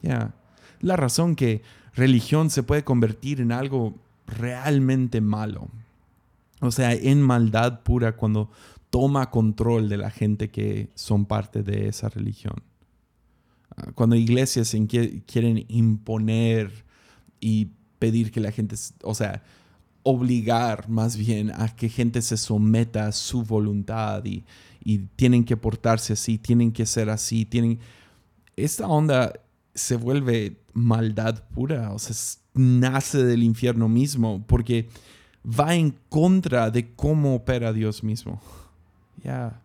Ya. 0.02 0.34
La 0.80 0.96
razón 0.96 1.36
que 1.36 1.62
religión 1.94 2.50
se 2.50 2.62
puede 2.62 2.84
convertir 2.84 3.40
en 3.40 3.52
algo 3.52 3.94
realmente 4.26 5.20
malo. 5.20 5.68
O 6.60 6.70
sea, 6.70 6.92
en 6.92 7.20
maldad 7.22 7.82
pura 7.82 8.16
cuando 8.16 8.50
toma 8.90 9.30
control 9.30 9.88
de 9.88 9.96
la 9.96 10.10
gente 10.10 10.50
que 10.50 10.90
son 10.94 11.26
parte 11.26 11.62
de 11.62 11.88
esa 11.88 12.08
religión. 12.08 12.62
Ah, 13.76 13.90
cuando 13.94 14.16
iglesias 14.16 14.74
quieren 15.26 15.64
imponer 15.68 16.84
y 17.40 17.70
pedir 17.98 18.30
que 18.30 18.40
la 18.40 18.52
gente, 18.52 18.76
o 19.02 19.14
sea, 19.14 19.42
obligar 20.02 20.88
más 20.88 21.16
bien 21.16 21.50
a 21.50 21.74
que 21.74 21.88
gente 21.88 22.22
se 22.22 22.36
someta 22.36 23.06
a 23.06 23.12
su 23.12 23.42
voluntad 23.42 24.24
y, 24.24 24.44
y 24.82 24.98
tienen 25.16 25.44
que 25.44 25.56
portarse 25.56 26.12
así, 26.12 26.38
tienen 26.38 26.72
que 26.72 26.86
ser 26.86 27.10
así, 27.10 27.44
tienen... 27.44 27.78
Esta 28.56 28.86
onda 28.86 29.32
se 29.74 29.96
vuelve 29.96 30.63
maldad 30.74 31.44
pura, 31.54 31.92
o 31.92 31.98
sea, 31.98 32.14
nace 32.54 33.24
del 33.24 33.42
infierno 33.42 33.88
mismo, 33.88 34.44
porque 34.46 34.88
va 35.46 35.74
en 35.74 35.96
contra 36.08 36.70
de 36.70 36.94
cómo 36.94 37.34
opera 37.34 37.72
Dios 37.72 38.02
mismo. 38.02 38.40
Ya. 39.22 39.60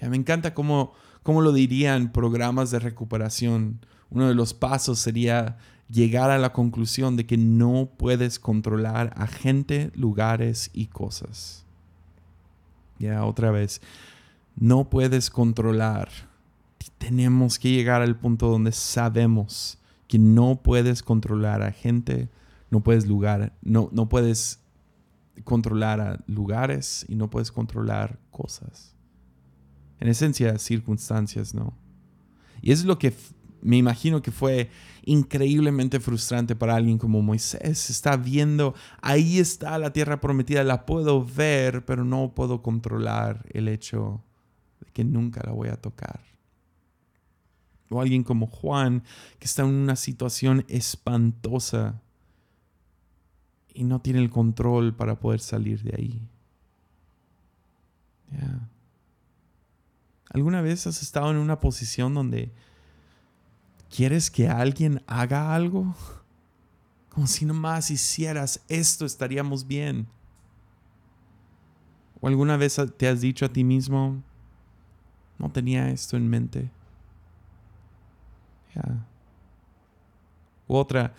me 0.00 0.16
encanta 0.16 0.54
cómo, 0.54 0.92
cómo 1.22 1.40
lo 1.40 1.52
dirían 1.52 2.12
programas 2.12 2.70
de 2.70 2.78
recuperación. 2.78 3.80
Uno 4.10 4.28
de 4.28 4.34
los 4.34 4.54
pasos 4.54 4.98
sería 4.98 5.58
llegar 5.88 6.30
a 6.30 6.38
la 6.38 6.52
conclusión 6.52 7.16
de 7.16 7.26
que 7.26 7.36
no 7.36 7.90
puedes 7.96 8.38
controlar 8.38 9.12
a 9.16 9.26
gente, 9.26 9.90
lugares 9.94 10.70
y 10.72 10.86
cosas. 10.86 11.64
Ya, 12.98 13.24
otra 13.24 13.50
vez, 13.50 13.80
no 14.56 14.88
puedes 14.88 15.30
controlar 15.30 16.08
tenemos 16.98 17.58
que 17.58 17.70
llegar 17.70 18.02
al 18.02 18.18
punto 18.18 18.48
donde 18.48 18.72
sabemos 18.72 19.78
que 20.08 20.18
no 20.18 20.62
puedes 20.62 21.02
controlar 21.02 21.62
a 21.62 21.72
gente, 21.72 22.28
no 22.70 22.82
puedes 22.82 23.06
lugar, 23.06 23.56
no, 23.62 23.88
no 23.92 24.08
puedes 24.08 24.60
controlar 25.44 26.00
a 26.00 26.24
lugares 26.26 27.04
y 27.08 27.16
no 27.16 27.30
puedes 27.30 27.52
controlar 27.52 28.18
cosas. 28.30 28.94
En 29.98 30.08
esencia, 30.08 30.58
circunstancias, 30.58 31.54
¿no? 31.54 31.76
Y 32.62 32.72
es 32.72 32.84
lo 32.84 32.98
que 32.98 33.14
me 33.62 33.76
imagino 33.76 34.22
que 34.22 34.30
fue 34.30 34.70
increíblemente 35.04 36.00
frustrante 36.00 36.54
para 36.54 36.76
alguien 36.76 36.98
como 36.98 37.22
Moisés. 37.22 37.90
Está 37.90 38.16
viendo, 38.16 38.74
ahí 39.00 39.38
está 39.38 39.78
la 39.78 39.92
tierra 39.92 40.20
prometida, 40.20 40.62
la 40.64 40.86
puedo 40.86 41.24
ver, 41.24 41.84
pero 41.84 42.04
no 42.04 42.34
puedo 42.34 42.62
controlar 42.62 43.44
el 43.52 43.68
hecho 43.68 44.22
de 44.84 44.92
que 44.92 45.04
nunca 45.04 45.42
la 45.44 45.52
voy 45.52 45.68
a 45.68 45.76
tocar 45.76 46.35
o 47.90 48.00
alguien 48.00 48.24
como 48.24 48.46
Juan, 48.46 49.02
que 49.38 49.46
está 49.46 49.62
en 49.62 49.68
una 49.68 49.96
situación 49.96 50.64
espantosa 50.68 52.00
y 53.72 53.84
no 53.84 54.00
tiene 54.00 54.20
el 54.20 54.30
control 54.30 54.94
para 54.94 55.20
poder 55.20 55.40
salir 55.40 55.82
de 55.82 55.94
ahí. 55.96 56.28
¿Alguna 60.30 60.60
vez 60.60 60.86
has 60.86 61.02
estado 61.02 61.30
en 61.30 61.36
una 61.36 61.60
posición 61.60 62.14
donde 62.14 62.52
quieres 63.94 64.30
que 64.30 64.48
alguien 64.48 65.02
haga 65.06 65.54
algo? 65.54 65.94
Como 67.10 67.26
si 67.26 67.44
nomás 67.44 67.90
hicieras 67.90 68.62
esto 68.68 69.06
estaríamos 69.06 69.66
bien. 69.66 70.06
¿O 72.20 72.28
alguna 72.28 72.56
vez 72.56 72.80
te 72.96 73.08
has 73.08 73.20
dicho 73.20 73.44
a 73.44 73.48
ti 73.48 73.62
mismo, 73.62 74.22
no 75.38 75.50
tenía 75.50 75.90
esto 75.90 76.16
en 76.16 76.28
mente? 76.28 76.70
Ya. 78.76 79.06
otra, 80.66 81.14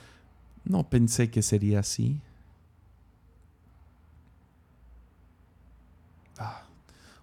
no 0.64 0.90
pensé 0.90 1.32
que 1.32 1.42
sería 1.42 1.80
así. 1.80 2.22
Ah, 6.38 6.68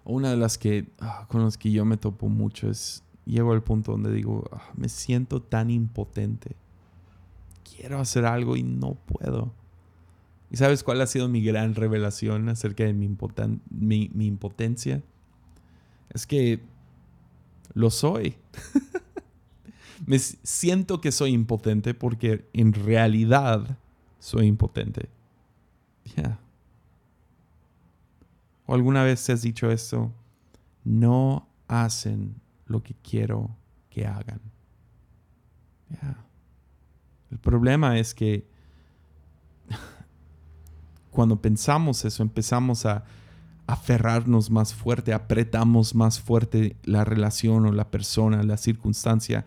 una 0.03 0.31
de 0.31 0.37
las 0.37 0.57
que 0.57 0.87
ah, 0.99 1.25
con 1.29 1.43
las 1.43 1.57
que 1.57 1.71
yo 1.71 1.85
me 1.85 1.95
topo 1.95 2.27
mucho 2.27 2.69
es 2.69 3.01
llego 3.25 3.53
al 3.53 3.63
punto 3.63 3.93
donde 3.93 4.11
digo, 4.11 4.43
ah, 4.51 4.71
me 4.75 4.89
siento 4.89 5.41
tan 5.41 5.69
impotente. 5.69 6.55
Quiero 7.63 7.99
hacer 7.99 8.25
algo 8.25 8.57
y 8.57 8.63
no 8.63 8.95
puedo. 8.95 9.53
¿Y 10.51 10.57
sabes 10.57 10.83
cuál 10.83 11.01
ha 11.01 11.07
sido 11.07 11.27
mi 11.29 11.41
gran 11.41 11.75
revelación 11.75 12.49
acerca 12.49 12.83
de 12.83 12.93
mi, 12.93 13.07
mi 14.13 14.25
impotencia? 14.25 15.01
Es 16.09 16.27
que 16.27 16.61
lo 17.73 17.89
soy. 17.89 18.35
me 20.05 20.19
siento 20.19 21.01
que 21.01 21.11
soy 21.11 21.33
impotente 21.33 21.93
porque 21.93 22.47
en 22.53 22.73
realidad 22.73 23.77
soy 24.19 24.47
impotente. 24.47 25.09
Ya. 26.15 26.39
¿O 28.65 28.73
alguna 28.73 29.03
vez 29.03 29.23
te 29.23 29.33
has 29.33 29.41
dicho 29.41 29.69
esto? 29.69 30.11
No 30.83 31.47
hacen 31.67 32.35
lo 32.65 32.81
que 32.81 32.95
quiero 32.95 33.55
que 33.89 34.05
hagan. 34.05 34.41
El 37.31 37.37
problema 37.39 37.99
es 37.99 38.13
que 38.13 38.47
cuando 41.11 41.41
pensamos 41.41 42.05
eso, 42.05 42.23
empezamos 42.23 42.85
a 42.85 43.03
aferrarnos 43.67 44.51
más 44.51 44.73
fuerte, 44.73 45.13
apretamos 45.13 45.95
más 45.95 46.19
fuerte 46.19 46.75
la 46.83 47.03
relación 47.03 47.65
o 47.65 47.71
la 47.71 47.89
persona, 47.89 48.43
la 48.43 48.57
circunstancia. 48.57 49.45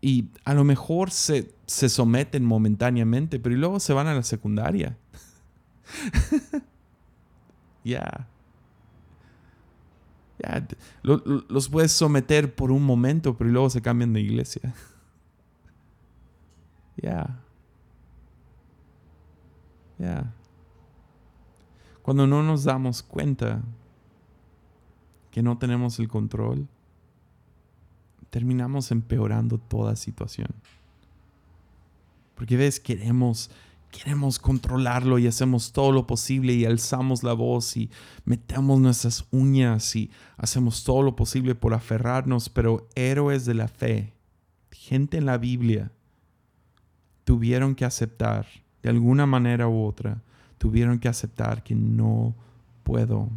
Y 0.00 0.28
a 0.44 0.54
lo 0.54 0.64
mejor 0.64 1.10
se, 1.10 1.52
se 1.66 1.88
someten 1.88 2.44
momentáneamente, 2.44 3.40
pero 3.40 3.56
luego 3.56 3.80
se 3.80 3.92
van 3.92 4.06
a 4.06 4.14
la 4.14 4.22
secundaria. 4.22 4.96
Ya. 7.84 8.28
Ya, 10.38 10.66
los 11.02 11.68
puedes 11.70 11.90
someter 11.90 12.54
por 12.54 12.70
un 12.70 12.84
momento, 12.84 13.36
pero 13.36 13.48
luego 13.50 13.70
se 13.70 13.80
cambian 13.80 14.12
de 14.12 14.20
iglesia. 14.20 14.74
Ya. 17.00 17.40
Ya. 19.98 20.34
Cuando 22.02 22.26
no 22.26 22.42
nos 22.42 22.64
damos 22.64 23.04
cuenta 23.04 23.62
que 25.30 25.42
no 25.44 25.58
tenemos 25.58 26.00
el 26.00 26.08
control, 26.08 26.66
terminamos 28.30 28.90
empeorando 28.90 29.58
toda 29.58 29.96
situación. 29.96 30.48
Porque 32.34 32.56
ves, 32.56 32.78
queremos 32.78 33.50
queremos 33.90 34.38
controlarlo 34.38 35.18
y 35.18 35.26
hacemos 35.26 35.72
todo 35.72 35.92
lo 35.92 36.06
posible 36.06 36.52
y 36.52 36.64
alzamos 36.64 37.22
la 37.22 37.32
voz 37.32 37.76
y 37.76 37.90
metemos 38.24 38.80
nuestras 38.80 39.26
uñas 39.30 39.96
y 39.96 40.10
hacemos 40.36 40.84
todo 40.84 41.02
lo 41.02 41.16
posible 41.16 41.54
por 41.54 41.74
aferrarnos, 41.74 42.48
pero 42.48 42.86
héroes 42.94 43.44
de 43.44 43.54
la 43.54 43.68
fe, 43.68 44.12
gente 44.70 45.16
en 45.18 45.26
la 45.26 45.38
Biblia, 45.38 45.90
tuvieron 47.24 47.74
que 47.74 47.84
aceptar, 47.84 48.46
de 48.82 48.90
alguna 48.90 49.26
manera 49.26 49.68
u 49.68 49.84
otra, 49.84 50.22
tuvieron 50.58 50.98
que 50.98 51.08
aceptar 51.08 51.62
que 51.62 51.74
no 51.74 52.34
puedo. 52.84 53.28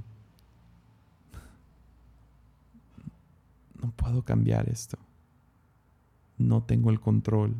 No 3.81 3.91
puedo 3.91 4.23
cambiar 4.23 4.69
esto. 4.69 4.97
No 6.37 6.63
tengo 6.63 6.89
el 6.89 6.99
control 6.99 7.55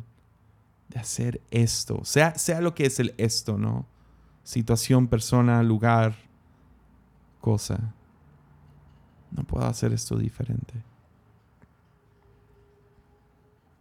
de 0.88 0.98
hacer 0.98 1.40
esto, 1.50 2.04
sea, 2.04 2.34
sea 2.38 2.60
lo 2.60 2.74
que 2.74 2.84
es 2.84 3.00
el 3.00 3.14
esto, 3.16 3.56
¿no? 3.56 3.86
Situación, 4.44 5.08
persona, 5.08 5.62
lugar, 5.62 6.14
cosa. 7.40 7.94
No 9.30 9.44
puedo 9.44 9.64
hacer 9.64 9.92
esto 9.92 10.16
diferente. 10.16 10.74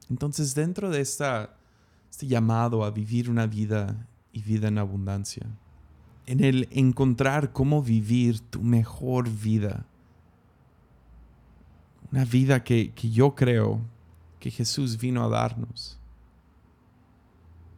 Entonces, 0.10 0.56
dentro 0.56 0.90
de 0.90 1.02
esta, 1.02 1.56
este 2.10 2.28
llamado 2.28 2.86
a 2.86 2.92
vivir 2.92 3.30
una 3.30 3.48
vida 3.48 4.08
y 4.32 4.42
vida 4.42 4.68
en 4.68 4.78
abundancia, 4.78 5.46
en 6.26 6.44
el 6.44 6.70
encontrar 6.72 7.52
cómo 7.52 7.82
vivir 7.82 8.40
tu 8.40 8.62
mejor 8.62 9.30
vida, 9.30 9.86
una 12.12 12.26
vida 12.26 12.64
que, 12.64 12.92
que 12.94 13.10
yo 13.10 13.36
creo 13.36 13.80
que 14.40 14.52
Jesús 14.52 14.98
vino 14.98 15.24
a 15.24 15.30
darnos 15.30 16.02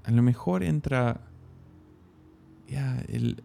a 0.04 0.12
lo 0.12 0.22
mejor 0.22 0.63
entra 0.63 1.22
ya 2.67 3.00
el, 3.08 3.43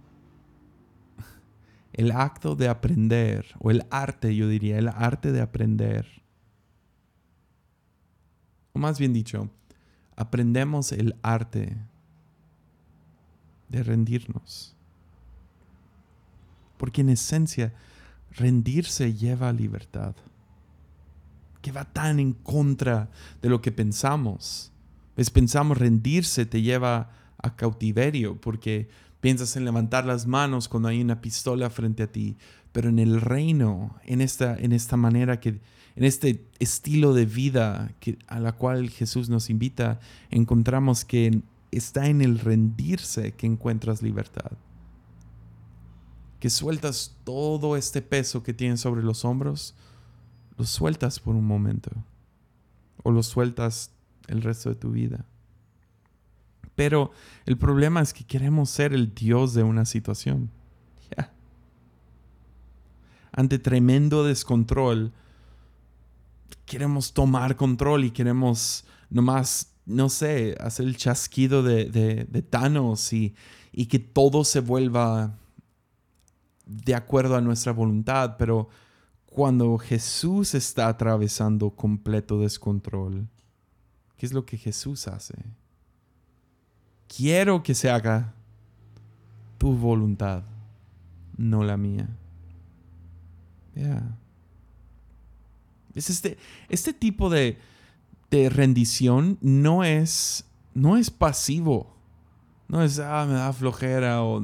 el 1.93 2.11
acto 2.11 2.57
de 2.57 2.69
aprender, 2.69 3.47
o 3.61 3.71
el 3.71 3.87
arte, 3.91 4.35
yo 4.35 4.49
diría, 4.49 4.79
el 4.79 4.89
arte 4.89 5.33
de 5.33 5.41
aprender. 5.41 6.07
O 8.73 8.79
más 8.79 8.99
bien 8.99 9.13
dicho, 9.13 9.49
aprendemos 10.17 10.93
el 10.93 11.15
arte 11.23 11.77
de 13.69 13.83
rendirnos. 13.83 14.75
Porque 16.77 17.01
en 17.03 17.11
esencia, 17.11 17.73
rendirse 18.33 19.15
lleva 19.15 19.49
a 19.49 19.53
libertad, 19.53 20.15
que 21.63 21.73
va 21.73 21.85
tan 21.85 22.21
en 22.21 22.33
contra 22.33 23.11
de 23.43 23.49
lo 23.49 23.61
que 23.61 23.73
pensamos 23.73 24.73
pensamos 25.29 25.79
rendirse 25.79 26.47
te 26.47 26.63
lleva 26.63 27.11
a 27.39 27.57
cautiverio 27.57 28.41
porque 28.41 28.89
piensas 29.21 29.57
en 29.57 29.65
levantar 29.65 30.05
las 30.05 30.27
manos 30.27 30.69
cuando 30.69 30.89
hay 30.89 31.01
una 31.01 31.21
pistola 31.21 31.71
frente 31.71 32.05
a 32.05 32.13
ti, 32.13 32.37
pero 32.71 32.89
en 32.89 33.01
el 33.01 33.21
reino, 33.21 33.97
en 34.05 34.21
esta, 34.21 34.57
en 34.57 34.73
esta 34.73 34.97
manera 34.97 35.41
que, 35.41 35.61
en 35.97 36.05
este 36.05 36.45
estilo 36.61 37.15
de 37.15 37.27
vida 37.27 37.93
que, 37.99 38.19
a 38.29 38.39
la 38.39 38.53
cual 38.53 38.91
Jesús 38.91 39.29
nos 39.29 39.51
invita, 39.51 39.99
encontramos 40.31 41.05
que 41.05 41.43
está 41.73 42.07
en 42.07 42.23
el 42.23 42.39
rendirse 42.39 43.33
que 43.33 43.47
encuentras 43.47 44.03
libertad. 44.03 44.53
Que 46.39 46.51
sueltas 46.51 47.17
todo 47.25 47.77
este 47.77 48.01
peso 48.01 48.45
que 48.45 48.55
tienes 48.55 48.81
sobre 48.81 49.03
los 49.03 49.25
hombros, 49.25 49.75
lo 50.59 50.65
sueltas 50.65 51.21
por 51.21 51.37
un 51.37 51.47
momento. 51.47 51.91
O 53.05 53.13
lo 53.13 53.23
sueltas 53.23 53.93
el 54.27 54.43
resto 54.43 54.69
de 54.69 54.75
tu 54.75 54.91
vida. 54.91 55.25
Pero 56.75 57.13
el 57.47 57.57
problema 57.57 58.03
es 58.03 58.13
que 58.13 58.25
queremos 58.25 58.69
ser 58.69 58.93
el 58.93 59.15
Dios 59.15 59.55
de 59.55 59.63
una 59.63 59.85
situación. 59.85 60.51
Ante 63.33 63.59
tremendo 63.59 64.25
descontrol, 64.25 65.13
queremos 66.67 67.13
tomar 67.15 67.57
control 67.57 68.05
y 68.05 68.11
queremos 68.11 68.85
nomás, 69.11 69.73
no 69.87 70.09
sé, 70.09 70.57
hacer 70.61 70.87
el 70.87 70.97
chasquido 70.97 71.63
de, 71.63 71.87
de, 71.87 72.43
Thanos 72.43 73.13
y, 73.13 73.35
y 73.73 73.87
que 73.87 74.01
todo 74.01 74.45
se 74.45 74.61
vuelva 74.61 75.39
de 76.67 76.95
acuerdo 76.97 77.37
a 77.37 77.41
nuestra 77.41 77.73
voluntad. 77.73 78.37
Pero 78.39 78.69
cuando 79.39 79.79
Jesús 79.79 80.57
está 80.57 80.89
atravesando 80.89 81.71
completo 81.71 82.41
descontrol, 82.41 83.29
¿Qué 84.17 84.27
es 84.27 84.33
lo 84.33 84.45
que 84.45 84.57
Jesús 84.57 85.07
hace? 85.07 85.37
Quiero 87.07 87.63
que 87.63 87.77
se 87.77 87.89
haga 87.89 88.35
tu 89.57 89.75
voluntad, 89.75 90.43
no 91.37 91.63
la 91.63 91.77
mía. 91.77 92.09
Es 95.95 96.11
este, 96.11 96.37
este 96.69 96.93
tipo 96.93 97.31
de, 97.31 97.59
de 98.33 98.51
rendición 98.51 99.39
no 99.41 99.85
es, 99.85 100.47
no 100.75 100.97
es 100.97 101.13
pasivo. 101.13 101.95
No 102.67 102.83
es, 102.83 102.99
ah, 102.99 103.25
me 103.25 103.35
da 103.35 103.53
flojera 103.53 104.25
o... 104.25 104.41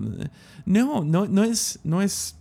No, 0.64 1.02
no, 1.02 1.26
no 1.26 1.42
es, 1.42 1.80
no 1.82 2.00
es, 2.00 2.36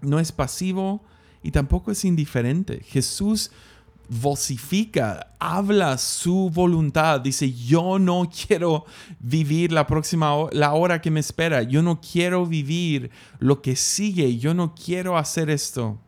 no 0.00 0.18
es 0.18 0.32
pasivo 0.32 1.04
y 1.44 1.50
tampoco 1.50 1.92
es 1.92 2.06
indiferente. 2.06 2.80
Jesús 2.82 3.50
vocifica, 4.08 5.28
habla 5.38 5.98
su 5.98 6.48
voluntad, 6.48 7.20
dice, 7.20 7.52
yo 7.52 7.98
no 7.98 8.30
quiero 8.30 8.86
vivir 9.20 9.70
la 9.70 9.86
próxima, 9.86 10.34
la 10.52 10.72
hora 10.72 11.02
que 11.02 11.10
me 11.10 11.20
espera, 11.20 11.62
yo 11.62 11.82
no 11.82 12.00
quiero 12.00 12.46
vivir 12.46 13.10
lo 13.40 13.60
que 13.60 13.76
sigue, 13.76 14.38
yo 14.38 14.54
no 14.54 14.74
quiero 14.74 15.18
hacer 15.18 15.50
esto. 15.50 16.00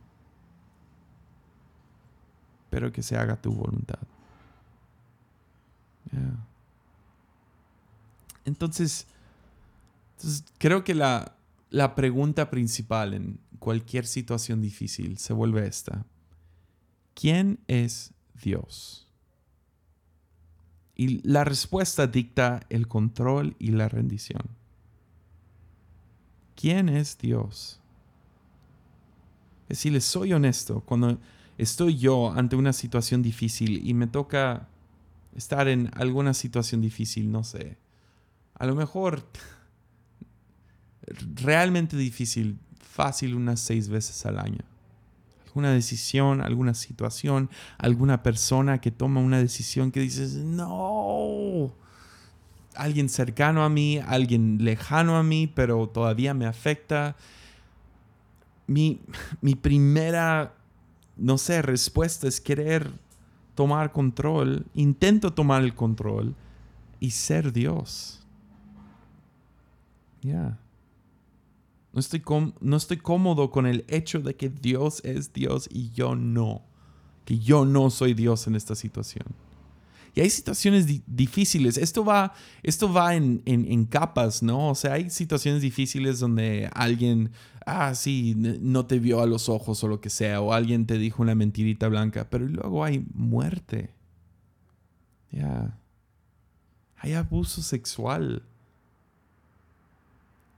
pero 2.71 2.93
que 2.93 3.03
se 3.03 3.17
haga 3.17 3.37
tu 3.37 3.53
voluntad. 3.53 3.99
Entonces, 8.45 9.07
entonces, 10.17 10.45
creo 10.59 10.83
que 10.83 10.95
la, 10.95 11.36
la 11.71 11.95
pregunta 11.95 12.51
principal 12.51 13.15
en 13.15 13.41
cualquier 13.59 14.07
situación 14.07 14.61
difícil 14.61 15.19
se 15.19 15.33
vuelve 15.33 15.67
esta. 15.67 16.07
¿Quién 17.15 17.61
es 17.67 18.13
Dios? 18.43 19.09
Y 20.95 21.27
la 21.29 21.45
respuesta 21.45 22.07
dicta 22.07 22.61
el 22.71 22.89
control 22.89 23.57
y 23.59 23.71
la 23.73 23.89
rendición. 23.89 24.43
¿Quién 26.55 26.89
es 26.89 27.19
Dios? 27.19 27.81
Es 29.69 29.79
decir, 29.79 30.01
soy 30.01 30.33
honesto, 30.33 30.81
cuando 30.81 31.19
estoy 31.59 31.99
yo 31.99 32.33
ante 32.33 32.57
una 32.57 32.73
situación 32.73 33.23
difícil 33.23 33.87
y 33.87 33.93
me 33.93 34.07
toca 34.07 34.69
estar 35.35 35.69
en 35.69 35.91
alguna 35.95 36.33
situación 36.33 36.81
difícil, 36.81 37.31
no 37.31 37.45
sé, 37.45 37.77
a 38.55 38.65
lo 38.67 38.75
mejor 38.75 39.29
realmente 41.35 41.97
difícil, 41.97 42.59
fácil 42.81 43.35
unas 43.35 43.61
seis 43.61 43.89
veces 43.89 44.25
al 44.27 44.39
año. 44.39 44.61
Alguna 45.47 45.73
decisión, 45.73 46.43
alguna 46.43 46.75
situación, 46.75 47.49
alguna 47.79 48.23
persona 48.23 48.81
que 48.81 48.91
toma 48.91 49.21
una 49.21 49.39
decisión 49.39 49.91
que 49.91 50.01
dices, 50.01 50.35
no. 50.35 51.73
Alguien 52.75 53.09
cercano 53.09 53.65
a 53.65 53.71
mí, 53.71 53.99
alguien 53.99 54.59
lejano 54.61 55.17
a 55.17 55.23
mí, 55.23 55.47
pero 55.47 55.89
todavía 55.89 56.35
me 56.35 56.45
afecta. 56.45 57.17
Mi, 58.67 59.01
mi 59.41 59.55
primera, 59.55 60.55
no 61.17 61.39
sé, 61.39 61.63
respuesta 61.63 62.29
es 62.29 62.41
querer 62.41 62.91
tomar 63.55 63.93
control. 63.93 64.67
Intento 64.75 65.33
tomar 65.33 65.63
el 65.63 65.75
control 65.75 66.35
y 67.01 67.13
ser 67.13 67.53
Dios. 67.53 68.27
Ya. 70.21 70.59
No 71.97 72.01
estoy, 72.01 72.23
no 72.61 72.77
estoy 72.77 72.99
cómodo 72.99 73.51
con 73.51 73.65
el 73.65 73.87
hecho 73.89 74.21
de 74.21 74.37
que 74.37 74.51
Dios 74.51 75.01
es 75.03 75.33
Dios 75.33 75.67
y 75.73 75.93
yo 75.93 76.15
no. 76.15 76.61
Que 77.25 77.39
yo 77.39 77.65
no 77.65 77.89
soy 77.89 78.13
Dios 78.13 78.47
en 78.47 78.55
esta 78.55 78.75
situación. 78.75 79.25
Y 80.15 80.21
hay 80.21 80.29
situaciones 80.29 80.87
difíciles. 81.07 81.79
Esto 81.79 82.05
va, 82.05 82.35
esto 82.63 82.93
va 82.93 83.15
en, 83.15 83.41
en, 83.47 83.87
capas, 83.87 84.43
¿no? 84.43 84.69
O 84.69 84.75
sea, 84.75 84.93
hay 84.93 85.09
situaciones 85.09 85.63
difíciles 85.63 86.19
donde 86.19 86.69
alguien, 86.75 87.31
ah, 87.65 87.95
sí, 87.95 88.35
no 88.37 88.85
te 88.85 88.99
vio 88.99 89.23
a 89.23 89.27
los 89.27 89.49
ojos 89.49 89.83
o 89.83 89.89
lo 89.89 89.99
que 90.03 90.11
sea, 90.11 90.43
o 90.43 90.53
alguien 90.53 90.85
te 90.85 90.99
dijo 90.99 91.23
una 91.23 91.35
mentirita 91.35 91.89
blanca, 91.89 92.29
pero 92.29 92.45
luego 92.45 92.85
hay 92.85 93.07
muerte. 93.15 93.89
Ya. 95.33 95.79
Hay 96.99 97.15
abuso 97.15 97.63
sexual. 97.63 98.43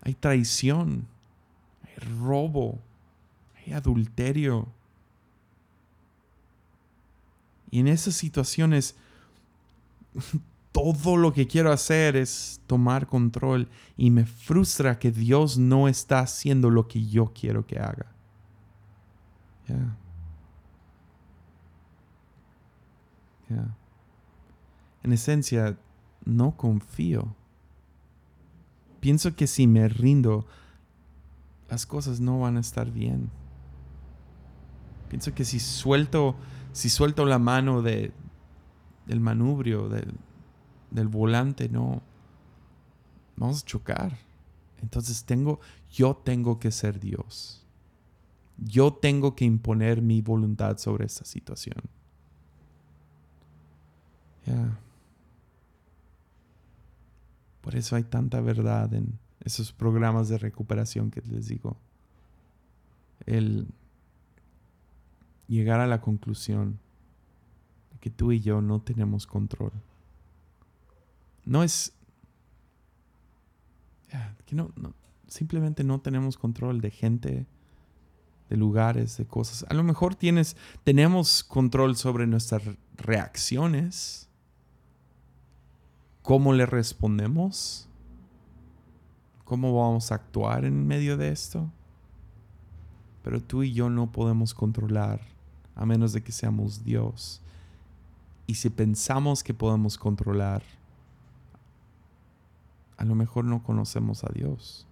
Hay 0.02 0.14
traición 0.14 1.06
robo, 1.98 2.78
hay 3.56 3.72
adulterio. 3.72 4.68
Y 7.70 7.80
en 7.80 7.88
esas 7.88 8.14
situaciones, 8.14 8.96
todo 10.72 11.16
lo 11.16 11.32
que 11.32 11.46
quiero 11.46 11.72
hacer 11.72 12.16
es 12.16 12.60
tomar 12.66 13.06
control 13.06 13.68
y 13.96 14.10
me 14.10 14.24
frustra 14.26 14.98
que 14.98 15.10
Dios 15.10 15.58
no 15.58 15.88
está 15.88 16.20
haciendo 16.20 16.70
lo 16.70 16.88
que 16.88 17.06
yo 17.06 17.32
quiero 17.34 17.66
que 17.66 17.78
haga. 17.78 18.14
En 25.02 25.12
esencia, 25.12 25.78
no 26.24 26.56
confío. 26.56 27.34
Pienso 29.00 29.34
que 29.36 29.46
si 29.46 29.66
me 29.66 29.88
rindo, 29.88 30.46
las 31.68 31.86
cosas 31.86 32.20
no 32.20 32.40
van 32.40 32.56
a 32.56 32.60
estar 32.60 32.90
bien. 32.90 33.30
Pienso 35.08 35.34
que 35.34 35.44
si 35.44 35.60
suelto, 35.60 36.36
si 36.72 36.88
suelto 36.88 37.24
la 37.24 37.38
mano 37.38 37.82
de, 37.82 38.12
del 39.06 39.20
manubrio, 39.20 39.88
del, 39.88 40.14
del 40.90 41.08
volante, 41.08 41.68
no, 41.68 42.02
vamos 43.36 43.62
a 43.62 43.66
chocar. 43.66 44.18
Entonces 44.82 45.24
tengo, 45.24 45.60
yo 45.90 46.14
tengo 46.16 46.58
que 46.58 46.70
ser 46.70 47.00
Dios. 47.00 47.64
Yo 48.58 48.92
tengo 48.92 49.34
que 49.36 49.44
imponer 49.44 50.02
mi 50.02 50.20
voluntad 50.20 50.78
sobre 50.78 51.06
esta 51.06 51.24
situación. 51.24 51.82
Por 57.60 57.76
eso 57.76 57.96
hay 57.96 58.04
tanta 58.04 58.40
verdad 58.40 58.92
en, 58.94 59.18
esos 59.44 59.72
programas 59.72 60.28
de 60.28 60.38
recuperación 60.38 61.10
que 61.10 61.22
les 61.22 61.48
digo. 61.48 61.76
El 63.26 63.68
llegar 65.46 65.80
a 65.80 65.86
la 65.86 66.00
conclusión 66.00 66.78
de 67.92 67.98
que 67.98 68.10
tú 68.10 68.32
y 68.32 68.40
yo 68.40 68.60
no 68.60 68.80
tenemos 68.80 69.26
control. 69.26 69.72
No 71.44 71.62
es 71.62 71.94
que 74.48 74.56
no, 74.56 74.72
simplemente 75.26 75.84
no 75.84 76.00
tenemos 76.00 76.38
control 76.38 76.80
de 76.80 76.90
gente, 76.90 77.46
de 78.48 78.56
lugares, 78.56 79.18
de 79.18 79.26
cosas. 79.26 79.66
A 79.68 79.74
lo 79.74 79.82
mejor 79.82 80.14
tienes, 80.14 80.56
tenemos 80.84 81.44
control 81.44 81.96
sobre 81.96 82.26
nuestras 82.26 82.62
reacciones, 82.96 84.30
cómo 86.22 86.54
le 86.54 86.64
respondemos, 86.64 87.87
cómo 89.48 89.74
vamos 89.74 90.12
a 90.12 90.16
actuar 90.16 90.66
en 90.66 90.86
medio 90.86 91.16
de 91.16 91.30
esto. 91.30 91.70
Pero 93.24 93.42
tú 93.42 93.62
y 93.62 93.72
yo 93.72 93.88
no 93.88 94.12
podemos 94.12 94.52
controlar 94.52 95.22
a 95.74 95.86
menos 95.86 96.12
de 96.12 96.22
que 96.22 96.32
seamos 96.32 96.84
Dios. 96.84 97.40
Y 98.46 98.56
si 98.56 98.68
pensamos 98.68 99.42
que 99.42 99.54
podemos 99.54 99.96
controlar, 99.96 100.62
a 102.98 103.06
lo 103.06 103.14
mejor 103.14 103.46
no 103.46 103.62
conocemos 103.62 104.22
a 104.22 104.28
Dios. 104.34 104.86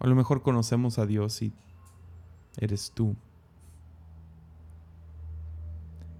a 0.00 0.06
lo 0.06 0.14
mejor 0.14 0.40
conocemos 0.40 0.98
a 0.98 1.04
Dios 1.04 1.42
y 1.42 1.52
eres 2.56 2.90
tú. 2.92 3.14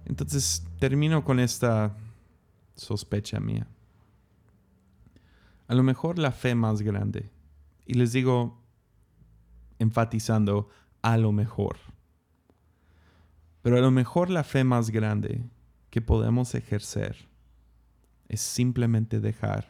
Entonces 0.05 0.63
termino 0.77 1.23
con 1.23 1.39
esta 1.39 1.97
sospecha 2.75 3.39
mía 3.39 3.65
a 5.69 5.75
lo 5.75 5.83
mejor 5.83 6.17
la 6.17 6.31
fe 6.31 6.55
más 6.55 6.81
grande. 6.81 7.29
Y 7.85 7.93
les 7.93 8.11
digo, 8.11 8.59
enfatizando, 9.77 10.67
a 11.03 11.15
lo 11.15 11.31
mejor. 11.31 11.77
Pero 13.61 13.77
a 13.77 13.79
lo 13.79 13.91
mejor 13.91 14.31
la 14.31 14.43
fe 14.43 14.63
más 14.63 14.89
grande 14.89 15.47
que 15.91 16.01
podemos 16.01 16.55
ejercer 16.55 17.29
es 18.29 18.41
simplemente 18.41 19.19
dejar 19.19 19.67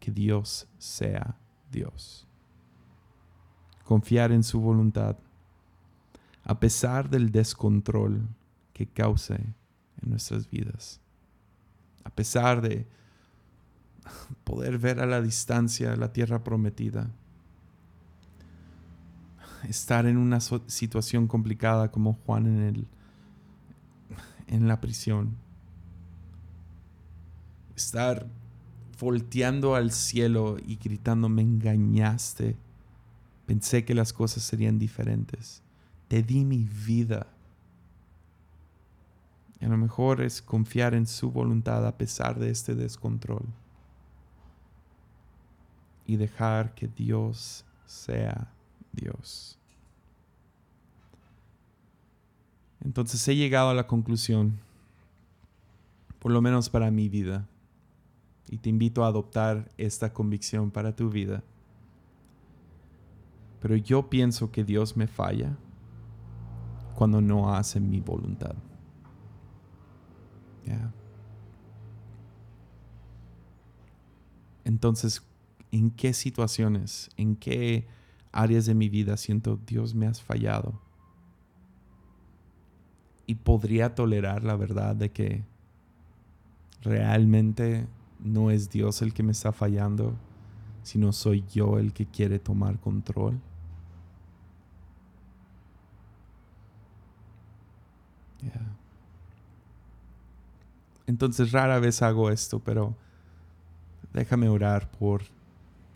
que 0.00 0.10
Dios 0.10 0.66
sea 0.78 1.38
Dios. 1.70 2.26
Confiar 3.84 4.32
en 4.32 4.44
su 4.44 4.60
voluntad, 4.60 5.18
a 6.42 6.58
pesar 6.58 7.10
del 7.10 7.30
descontrol 7.30 8.26
que 8.72 8.86
cause 8.86 9.34
en 9.34 10.08
nuestras 10.08 10.48
vidas. 10.48 11.02
A 12.02 12.08
pesar 12.08 12.62
de 12.62 12.88
poder 14.44 14.78
ver 14.78 15.00
a 15.00 15.06
la 15.06 15.20
distancia 15.20 15.96
la 15.96 16.12
tierra 16.12 16.44
prometida. 16.44 17.10
Estar 19.68 20.06
en 20.06 20.18
una 20.18 20.40
situación 20.40 21.26
complicada 21.26 21.90
como 21.90 22.12
Juan 22.12 22.46
en, 22.46 22.60
el, 22.62 22.86
en 24.46 24.68
la 24.68 24.80
prisión. 24.80 25.36
Estar 27.74 28.26
volteando 29.00 29.74
al 29.74 29.90
cielo 29.90 30.58
y 30.64 30.76
gritando, 30.76 31.28
me 31.28 31.42
engañaste. 31.42 32.56
Pensé 33.46 33.84
que 33.84 33.94
las 33.94 34.12
cosas 34.12 34.42
serían 34.42 34.78
diferentes. 34.78 35.62
Te 36.08 36.22
di 36.22 36.44
mi 36.44 36.64
vida. 36.64 37.26
A 39.60 39.66
lo 39.66 39.78
mejor 39.78 40.20
es 40.20 40.42
confiar 40.42 40.94
en 40.94 41.06
su 41.06 41.30
voluntad 41.30 41.86
a 41.86 41.96
pesar 41.96 42.38
de 42.38 42.50
este 42.50 42.74
descontrol 42.74 43.46
y 46.06 46.16
dejar 46.16 46.74
que 46.74 46.88
Dios 46.88 47.64
sea 47.86 48.52
Dios. 48.92 49.58
Entonces 52.84 53.26
he 53.28 53.36
llegado 53.36 53.70
a 53.70 53.74
la 53.74 53.86
conclusión, 53.86 54.58
por 56.18 56.32
lo 56.32 56.42
menos 56.42 56.68
para 56.68 56.90
mi 56.90 57.08
vida, 57.08 57.46
y 58.50 58.58
te 58.58 58.68
invito 58.68 59.04
a 59.04 59.08
adoptar 59.08 59.70
esta 59.78 60.12
convicción 60.12 60.70
para 60.70 60.94
tu 60.94 61.08
vida. 61.08 61.42
Pero 63.60 63.76
yo 63.76 64.10
pienso 64.10 64.52
que 64.52 64.64
Dios 64.64 64.96
me 64.96 65.06
falla 65.06 65.56
cuando 66.94 67.22
no 67.22 67.54
hacen 67.54 67.88
mi 67.88 68.00
voluntad. 68.00 68.54
Entonces, 74.64 75.22
¿en 75.74 75.90
qué 75.90 76.12
situaciones, 76.12 77.10
en 77.16 77.34
qué 77.34 77.84
áreas 78.30 78.64
de 78.64 78.74
mi 78.74 78.88
vida 78.88 79.16
siento 79.16 79.58
Dios 79.66 79.92
me 79.92 80.06
has 80.06 80.22
fallado? 80.22 80.80
Y 83.26 83.34
podría 83.34 83.96
tolerar 83.96 84.44
la 84.44 84.54
verdad 84.54 84.94
de 84.94 85.10
que 85.10 85.42
realmente 86.82 87.88
no 88.20 88.52
es 88.52 88.70
Dios 88.70 89.02
el 89.02 89.12
que 89.12 89.24
me 89.24 89.32
está 89.32 89.50
fallando, 89.50 90.14
sino 90.84 91.12
soy 91.12 91.44
yo 91.52 91.80
el 91.80 91.92
que 91.92 92.06
quiere 92.06 92.38
tomar 92.38 92.78
control. 92.78 93.40
Entonces 101.08 101.50
rara 101.50 101.80
vez 101.80 102.00
hago 102.00 102.30
esto, 102.30 102.60
pero 102.60 102.94
déjame 104.12 104.48
orar 104.48 104.88
por 104.88 105.22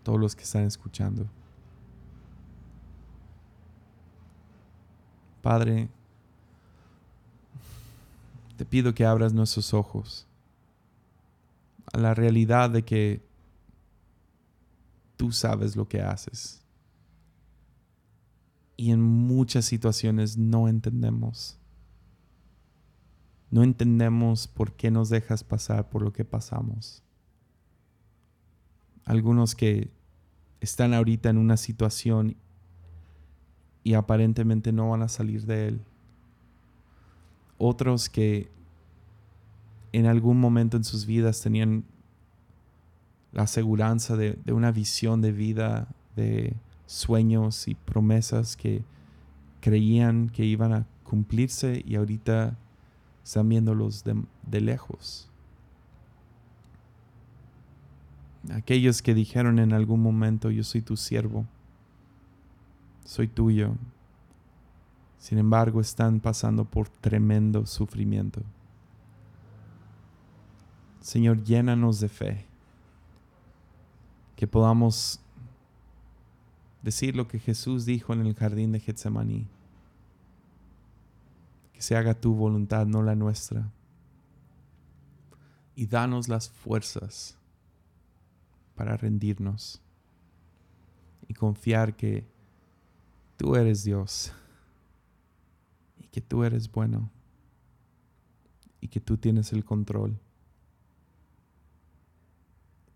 todos 0.09 0.19
los 0.19 0.35
que 0.35 0.45
están 0.45 0.65
escuchando. 0.65 1.29
Padre, 5.43 5.91
te 8.57 8.65
pido 8.65 8.95
que 8.95 9.05
abras 9.05 9.35
nuestros 9.35 9.75
ojos 9.75 10.27
a 11.93 11.99
la 11.99 12.15
realidad 12.15 12.71
de 12.71 12.87
que 12.87 13.23
tú 15.19 15.31
sabes 15.31 15.77
lo 15.77 15.87
que 15.87 16.01
haces. 16.01 16.65
Y 18.79 18.91
en 18.93 19.03
muchas 19.03 19.67
situaciones 19.67 20.39
no 20.39 20.69
entendemos. 20.69 21.59
No 23.51 23.63
entendemos 23.63 24.49
por 24.49 24.73
qué 24.73 24.91
nos 24.91 25.11
dejas 25.11 25.45
pasar 25.45 25.91
por 25.91 26.01
lo 26.01 26.15
que 26.15 26.25
pasamos. 26.25 27.03
Algunos 29.05 29.55
que 29.55 29.98
están 30.61 30.95
ahorita 30.95 31.31
en 31.31 31.39
una 31.39 31.57
situación 31.57 32.37
y 33.85 33.95
aparentemente 33.95 34.73
no 34.73 34.91
van 34.91 35.03
a 35.03 35.09
salir 35.09 35.47
de 35.47 35.69
él. 35.69 35.81
Otros 37.59 38.09
que 38.09 38.49
en 39.93 40.07
algún 40.07 40.39
momento 40.41 40.77
en 40.77 40.85
sus 40.85 41.07
vidas 41.07 41.41
tenían 41.41 41.85
la 43.33 43.43
aseguranza 43.43 44.17
de, 44.17 44.39
de 44.45 44.53
una 44.53 44.73
visión 44.73 45.21
de 45.21 45.33
vida, 45.33 45.89
de 46.17 46.55
sueños 46.87 47.69
y 47.69 47.75
promesas 47.75 48.57
que 48.57 48.83
creían 49.61 50.29
que 50.31 50.45
iban 50.45 50.73
a 50.73 50.87
cumplirse 51.05 51.83
y 51.87 51.97
ahorita 51.97 52.57
están 53.25 53.49
viéndolos 53.49 54.05
de, 54.05 54.23
de 54.47 54.61
lejos. 54.61 55.29
Aquellos 58.53 59.03
que 59.03 59.15
dijeron 59.15 59.59
en 59.59 59.73
algún 59.73 60.03
momento, 60.03 60.51
yo 60.51 60.65
soy 60.65 60.81
tu 60.81 60.97
siervo, 60.97 61.47
soy 63.05 63.29
tuyo, 63.29 63.75
sin 65.19 65.39
embargo 65.39 65.81
están 65.81 66.21
pasando 66.21 66.65
por 66.65 66.89
tremendo 66.89 67.67
sufrimiento. 67.67 68.43
Señor, 71.01 71.43
llénanos 71.45 72.01
de 72.01 72.09
fe, 72.09 72.47
que 74.37 74.47
podamos 74.47 75.21
decir 76.83 77.17
lo 77.17 77.29
que 77.29 77.39
Jesús 77.39 77.85
dijo 77.85 78.13
en 78.13 78.25
el 78.25 78.35
jardín 78.35 78.73
de 78.73 78.81
Getsemaní 78.81 79.47
que 81.79 81.83
se 81.83 81.97
haga 81.97 82.13
tu 82.15 82.35
voluntad, 82.35 82.87
no 82.87 83.05
la 83.05 83.15
nuestra. 83.15 83.71
Y 85.77 85.87
danos 85.87 86.27
las 86.27 86.51
fuerzas 86.51 87.38
para 88.79 88.97
rendirnos 88.97 89.83
y 91.27 91.35
confiar 91.35 91.97
que 91.97 92.27
tú 93.37 93.57
eres 93.57 93.83
Dios 93.83 94.33
y 95.99 96.07
que 96.07 96.21
tú 96.21 96.45
eres 96.45 96.71
bueno 96.71 97.11
y 98.81 98.87
que 98.87 99.01
tú 99.01 99.19
tienes 99.19 99.53
el 99.53 99.65
control 99.65 100.19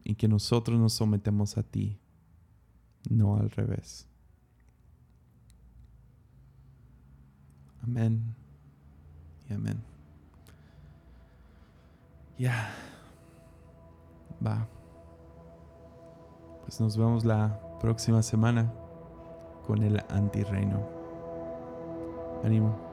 y 0.04 0.14
que 0.14 0.28
nosotros 0.28 0.78
nos 0.78 0.92
sometemos 0.94 1.58
a 1.58 1.64
ti, 1.64 1.98
no 3.10 3.36
al 3.36 3.50
revés. 3.50 4.08
Amén 7.82 8.36
amén. 9.52 9.82
Ya. 12.38 12.70
Va. 14.44 14.81
Pues 16.72 16.80
nos 16.80 16.96
vemos 16.96 17.26
la 17.26 17.60
próxima 17.80 18.22
semana 18.22 18.72
con 19.66 19.82
el 19.82 20.02
antirreino. 20.08 20.80
Ánimo. 22.42 22.91